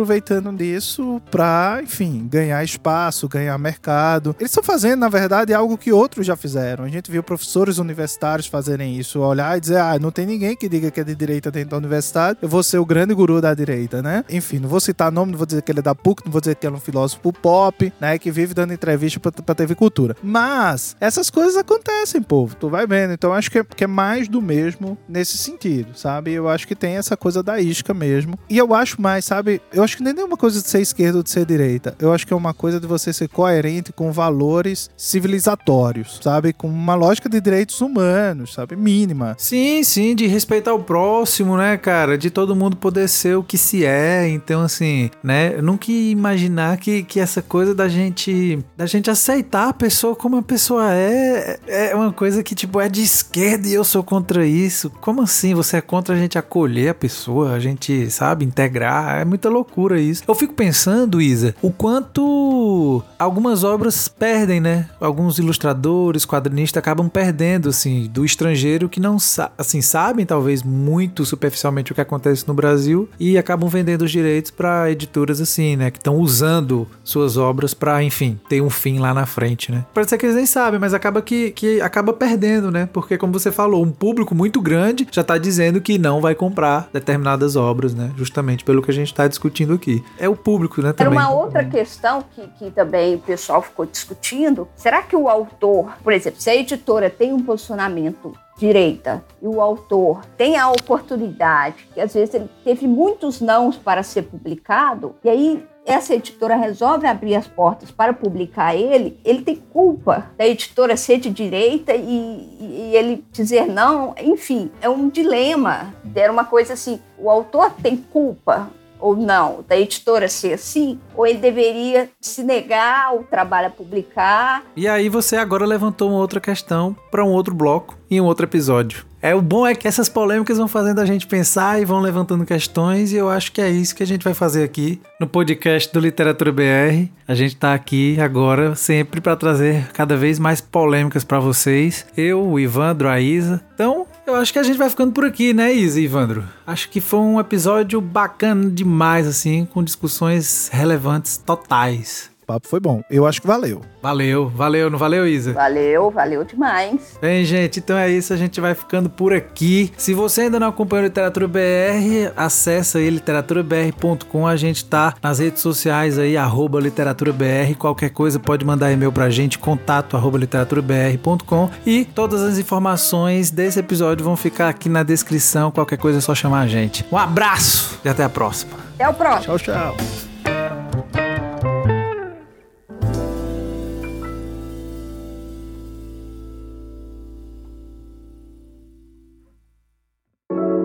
disso 0.56 1.20
para, 1.30 1.80
enfim, 1.82 2.26
ganhar 2.28 2.62
espaço, 2.64 3.28
ganhar 3.28 3.56
mercado. 3.58 4.34
Eles 4.38 4.50
estão 4.50 4.62
fazendo, 4.62 5.00
na 5.00 5.08
verdade, 5.08 5.54
algo 5.54 5.78
que 5.78 5.92
outros 5.92 6.26
já 6.26 6.36
fizeram. 6.36 6.84
A 6.84 6.88
gente 6.88 7.10
viu 7.10 7.22
professores 7.22 7.78
universitários 7.78 8.46
fazerem 8.46 8.98
isso, 8.98 9.20
olhar 9.20 9.56
e 9.56 9.60
dizer, 9.60 9.78
ah, 9.78 9.98
não 9.98 10.10
tem 10.10 10.26
ninguém 10.26 10.56
que 10.56 10.68
diga 10.68 10.90
que 10.90 11.00
é 11.00 11.04
de 11.04 11.14
direita 11.14 11.50
dentro 11.50 11.70
da 11.70 11.76
universidade, 11.76 12.38
eu 12.42 12.48
vou 12.48 12.62
ser 12.62 12.78
o 12.78 12.84
grande 12.84 13.14
guru 13.14 13.40
da 13.40 13.54
direita, 13.54 14.02
né? 14.02 14.24
Enfim, 14.28 14.58
não 14.58 14.68
vou 14.68 14.80
citar 14.80 15.12
nome, 15.12 15.32
não 15.32 15.38
vou 15.38 15.46
dizer 15.46 15.62
que 15.62 15.70
ele 15.70 15.78
é 15.78 15.82
da 15.82 15.94
PUC, 15.94 16.22
não 16.24 16.32
vou 16.32 16.40
dizer 16.40 16.56
que 16.56 16.66
ele 16.66 16.74
é 16.74 16.76
um 16.76 16.80
filósofo 16.80 17.32
pop, 17.32 17.92
né, 18.00 18.18
que 18.18 18.30
vive 18.30 18.54
dando 18.54 18.72
entrevista 18.72 19.20
pra 19.20 19.54
TV 19.54 19.74
Cultura. 19.74 20.16
Mas, 20.22 20.96
essas 21.00 21.30
coisas 21.30 21.56
acontecem, 21.56 22.22
povo, 22.22 22.56
tu 22.56 22.68
vai 22.68 22.86
vendo. 22.86 23.12
Então, 23.12 23.32
acho 23.32 23.50
que 23.50 23.58
é, 23.58 23.64
que 23.64 23.84
é 23.84 23.86
mais 23.86 24.28
do 24.28 24.42
mesmo 24.42 24.98
nesse 25.08 25.38
sentido, 25.38 25.96
sabe? 25.96 26.32
Eu 26.32 26.48
acho 26.48 26.66
que 26.66 26.74
tem 26.74 26.96
essa 26.96 27.16
coisa 27.16 27.42
da 27.42 27.60
isca 27.60 27.94
mesmo. 27.94 28.38
E 28.48 28.58
eu 28.58 28.74
acho 28.74 29.00
mais, 29.00 29.24
sabe? 29.24 29.60
Eu 29.72 29.83
acho 29.84 29.96
que 29.96 30.02
nem 30.02 30.18
é 30.18 30.24
uma 30.24 30.36
coisa 30.36 30.60
de 30.60 30.68
ser 30.68 30.80
esquerda 30.80 31.18
ou 31.18 31.22
de 31.22 31.30
ser 31.30 31.44
direita. 31.44 31.94
Eu 31.98 32.12
acho 32.12 32.26
que 32.26 32.32
é 32.32 32.36
uma 32.36 32.54
coisa 32.54 32.80
de 32.80 32.86
você 32.86 33.12
ser 33.12 33.28
coerente 33.28 33.92
com 33.92 34.10
valores 34.10 34.90
civilizatórios, 34.96 36.18
sabe? 36.22 36.52
Com 36.52 36.68
uma 36.68 36.94
lógica 36.94 37.28
de 37.28 37.40
direitos 37.40 37.80
humanos, 37.80 38.54
sabe? 38.54 38.76
Mínima. 38.76 39.36
Sim, 39.38 39.82
sim, 39.84 40.14
de 40.14 40.26
respeitar 40.26 40.72
o 40.74 40.82
próximo, 40.82 41.56
né, 41.56 41.76
cara? 41.76 42.16
De 42.16 42.30
todo 42.30 42.56
mundo 42.56 42.76
poder 42.76 43.08
ser 43.08 43.36
o 43.36 43.42
que 43.42 43.58
se 43.58 43.84
é. 43.84 44.28
Então, 44.28 44.62
assim, 44.62 45.10
né? 45.22 45.54
Eu 45.56 45.62
nunca 45.62 45.90
imaginar 45.90 46.78
que, 46.78 47.02
que 47.02 47.20
essa 47.20 47.42
coisa 47.42 47.74
da 47.74 47.88
gente 47.88 48.58
da 48.76 48.86
gente 48.86 49.10
aceitar 49.10 49.68
a 49.68 49.72
pessoa 49.72 50.16
como 50.16 50.36
a 50.36 50.42
pessoa 50.42 50.92
é 50.92 51.58
é 51.66 51.94
uma 51.94 52.12
coisa 52.12 52.42
que, 52.42 52.54
tipo, 52.54 52.80
é 52.80 52.88
de 52.88 53.02
esquerda 53.02 53.68
e 53.68 53.74
eu 53.74 53.84
sou 53.84 54.02
contra 54.02 54.46
isso. 54.46 54.90
Como 55.00 55.22
assim? 55.22 55.54
Você 55.54 55.76
é 55.76 55.80
contra 55.80 56.14
a 56.14 56.18
gente 56.18 56.38
acolher 56.38 56.90
a 56.90 56.94
pessoa, 56.94 57.52
a 57.52 57.60
gente, 57.60 58.10
sabe, 58.10 58.44
integrar? 58.44 59.20
É 59.20 59.24
muita 59.24 59.48
loucura 59.48 59.73
isso. 59.98 60.22
Eu 60.26 60.34
fico 60.34 60.54
pensando, 60.54 61.20
Isa, 61.20 61.54
o 61.60 61.70
quanto 61.70 63.02
algumas 63.18 63.64
obras 63.64 64.08
perdem, 64.08 64.60
né? 64.60 64.88
Alguns 65.00 65.38
ilustradores, 65.38 66.24
quadrinistas 66.24 66.80
acabam 66.80 67.08
perdendo, 67.08 67.68
assim, 67.68 68.08
do 68.12 68.24
estrangeiro 68.24 68.88
que 68.88 69.00
não, 69.00 69.16
assim, 69.58 69.80
sabem 69.80 70.24
talvez 70.24 70.62
muito 70.62 71.24
superficialmente 71.24 71.92
o 71.92 71.94
que 71.94 72.00
acontece 72.00 72.46
no 72.46 72.54
Brasil 72.54 73.08
e 73.18 73.36
acabam 73.36 73.68
vendendo 73.68 74.02
os 74.02 74.10
direitos 74.10 74.50
para 74.50 74.90
editoras 74.90 75.40
assim, 75.40 75.76
né? 75.76 75.90
Que 75.90 75.98
estão 75.98 76.16
usando 76.16 76.86
suas 77.02 77.36
obras 77.36 77.74
para, 77.74 78.02
enfim, 78.02 78.38
ter 78.48 78.60
um 78.60 78.70
fim 78.70 78.98
lá 78.98 79.12
na 79.12 79.26
frente, 79.26 79.72
né? 79.72 79.84
Pode 79.92 80.08
ser 80.08 80.18
que 80.18 80.26
eles 80.26 80.36
nem 80.36 80.46
sabem, 80.46 80.78
mas 80.78 80.94
acaba 80.94 81.20
que, 81.22 81.50
que 81.50 81.80
acaba 81.80 82.12
perdendo, 82.12 82.70
né? 82.70 82.88
Porque, 82.92 83.18
como 83.18 83.32
você 83.32 83.50
falou, 83.50 83.82
um 83.82 83.90
público 83.90 84.34
muito 84.34 84.60
grande 84.60 85.06
já 85.10 85.24
tá 85.24 85.38
dizendo 85.38 85.80
que 85.80 85.98
não 85.98 86.20
vai 86.20 86.34
comprar 86.34 86.88
determinadas 86.92 87.56
obras, 87.56 87.94
né? 87.94 88.10
Justamente 88.16 88.64
pelo 88.64 88.82
que 88.82 88.90
a 88.90 88.94
gente 88.94 89.12
tá 89.12 89.26
discutindo 89.26 89.53
aqui. 89.62 90.04
É 90.18 90.28
o 90.28 90.34
público, 90.34 90.82
né? 90.82 90.92
Também. 90.92 91.18
Era 91.18 91.28
uma 91.28 91.34
outra 91.34 91.64
questão 91.64 92.24
que, 92.34 92.46
que 92.58 92.70
também 92.70 93.14
o 93.14 93.18
pessoal 93.18 93.62
ficou 93.62 93.86
discutindo. 93.86 94.66
Será 94.74 95.02
que 95.02 95.14
o 95.14 95.28
autor, 95.28 95.92
por 96.02 96.12
exemplo, 96.12 96.40
se 96.40 96.50
a 96.50 96.56
editora 96.56 97.08
tem 97.08 97.32
um 97.32 97.40
posicionamento 97.40 98.32
direita 98.56 99.24
e 99.42 99.46
o 99.46 99.60
autor 99.60 100.24
tem 100.36 100.56
a 100.56 100.70
oportunidade, 100.70 101.88
que 101.92 102.00
às 102.00 102.14
vezes 102.14 102.34
ele 102.34 102.48
teve 102.62 102.86
muitos 102.86 103.40
nãos 103.40 103.76
para 103.76 104.02
ser 104.02 104.22
publicado, 104.22 105.14
e 105.24 105.28
aí 105.28 105.66
essa 105.86 106.14
editora 106.14 106.56
resolve 106.56 107.06
abrir 107.06 107.34
as 107.34 107.46
portas 107.46 107.90
para 107.90 108.12
publicar 108.12 108.74
ele, 108.74 109.18
ele 109.24 109.42
tem 109.42 109.56
culpa 109.56 110.30
da 110.36 110.46
editora 110.46 110.96
ser 110.96 111.18
de 111.18 111.30
direita 111.30 111.94
e, 111.94 112.58
e, 112.60 112.96
ele 112.96 113.24
dizer 113.30 113.66
não, 113.66 114.14
enfim, 114.18 114.70
é 114.80 114.88
um 114.88 115.08
dilema. 115.08 115.92
Era 116.14 116.32
uma 116.32 116.44
coisa 116.44 116.72
assim, 116.72 117.00
o 117.18 117.28
autor 117.28 117.70
tem 117.82 117.96
culpa 117.96 118.70
ou 119.04 119.14
não 119.14 119.62
da 119.68 119.78
editora 119.78 120.28
ser 120.28 120.54
assim, 120.54 120.98
ou 121.14 121.26
ele 121.26 121.38
deveria 121.38 122.08
se 122.18 122.42
negar 122.42 123.08
ao 123.08 123.22
trabalho 123.22 123.66
a 123.66 123.70
publicar. 123.70 124.64
E 124.74 124.88
aí 124.88 125.10
você 125.10 125.36
agora 125.36 125.66
levantou 125.66 126.08
uma 126.08 126.18
outra 126.18 126.40
questão 126.40 126.96
para 127.10 127.22
um 127.22 127.28
outro 127.28 127.54
bloco 127.54 127.98
em 128.10 128.18
um 128.18 128.24
outro 128.24 128.46
episódio. 128.46 129.04
É 129.20 129.34
o 129.34 129.42
bom 129.42 129.66
é 129.66 129.74
que 129.74 129.88
essas 129.88 130.08
polêmicas 130.08 130.58
vão 130.58 130.68
fazendo 130.68 131.00
a 131.00 131.06
gente 131.06 131.26
pensar 131.26 131.80
e 131.80 131.84
vão 131.84 132.00
levantando 132.00 132.44
questões 132.44 133.12
e 133.12 133.16
eu 133.16 133.28
acho 133.28 133.52
que 133.52 133.60
é 133.60 133.70
isso 133.70 133.94
que 133.94 134.02
a 134.02 134.06
gente 134.06 134.22
vai 134.22 134.34
fazer 134.34 134.62
aqui 134.62 135.00
no 135.20 135.26
podcast 135.26 135.92
do 135.92 136.00
Literatura 136.00 136.52
BR. 136.52 137.08
A 137.26 137.34
gente 137.34 137.56
tá 137.56 137.72
aqui 137.72 138.20
agora 138.20 138.74
sempre 138.74 139.20
para 139.20 139.36
trazer 139.36 139.90
cada 139.92 140.16
vez 140.16 140.38
mais 140.38 140.60
polêmicas 140.60 141.24
para 141.24 141.40
vocês. 141.40 142.06
Eu, 142.16 142.46
o 142.46 142.60
Ivandro, 142.60 143.08
a. 143.08 143.18
Então, 143.18 144.06
eu 144.26 144.34
acho 144.36 144.52
que 144.52 144.58
a 144.58 144.62
gente 144.62 144.78
vai 144.78 144.88
ficando 144.88 145.12
por 145.12 145.24
aqui, 145.24 145.52
né, 145.52 145.72
Isa 145.72 146.00
e 146.00 146.04
Ivandro? 146.04 146.44
Acho 146.66 146.88
que 146.88 147.00
foi 147.00 147.20
um 147.20 147.38
episódio 147.38 148.00
bacana 148.00 148.70
demais 148.70 149.26
assim, 149.26 149.66
com 149.66 149.82
discussões 149.82 150.68
relevantes 150.72 151.36
totais. 151.36 152.30
O 152.44 152.46
papo 152.46 152.68
foi 152.68 152.78
bom. 152.78 153.02
Eu 153.08 153.26
acho 153.26 153.40
que 153.40 153.46
valeu. 153.46 153.80
Valeu, 154.02 154.50
valeu, 154.50 154.90
não 154.90 154.98
valeu, 154.98 155.26
Isa? 155.26 155.54
Valeu, 155.54 156.10
valeu 156.10 156.44
demais. 156.44 157.16
Bem, 157.18 157.42
gente, 157.42 157.78
então 157.78 157.96
é 157.96 158.10
isso, 158.10 158.34
a 158.34 158.36
gente 158.36 158.60
vai 158.60 158.74
ficando 158.74 159.08
por 159.08 159.32
aqui. 159.32 159.90
Se 159.96 160.12
você 160.12 160.42
ainda 160.42 160.60
não 160.60 160.68
acompanha 160.68 161.04
o 161.04 161.06
Literatura 161.06 161.48
BR, 161.48 162.30
acessa 162.36 162.98
aí 162.98 163.08
literaturabr.com. 163.08 164.46
A 164.46 164.56
gente 164.56 164.84
tá 164.84 165.14
nas 165.22 165.38
redes 165.38 165.62
sociais 165.62 166.18
aí, 166.18 166.36
arroba 166.36 166.78
literaturabr. 166.78 167.74
Qualquer 167.78 168.10
coisa 168.10 168.38
pode 168.38 168.62
mandar 168.62 168.92
e-mail 168.92 169.10
pra 169.10 169.30
gente, 169.30 169.58
contato 169.58 170.14
arroba 170.14 170.36
literaturabr.com. 170.36 171.70
E 171.86 172.04
todas 172.04 172.42
as 172.42 172.58
informações 172.58 173.50
desse 173.50 173.80
episódio 173.80 174.22
vão 174.22 174.36
ficar 174.36 174.68
aqui 174.68 174.90
na 174.90 175.02
descrição. 175.02 175.70
Qualquer 175.70 175.96
coisa 175.96 176.18
é 176.18 176.20
só 176.20 176.34
chamar 176.34 176.60
a 176.60 176.66
gente. 176.66 177.06
Um 177.10 177.16
abraço 177.16 177.98
e 178.04 178.08
até 178.10 178.22
a 178.22 178.28
próxima. 178.28 178.74
Até 178.96 179.08
o 179.08 179.14
próximo. 179.14 179.58
Tchau, 179.58 179.94
tchau. 179.94 180.33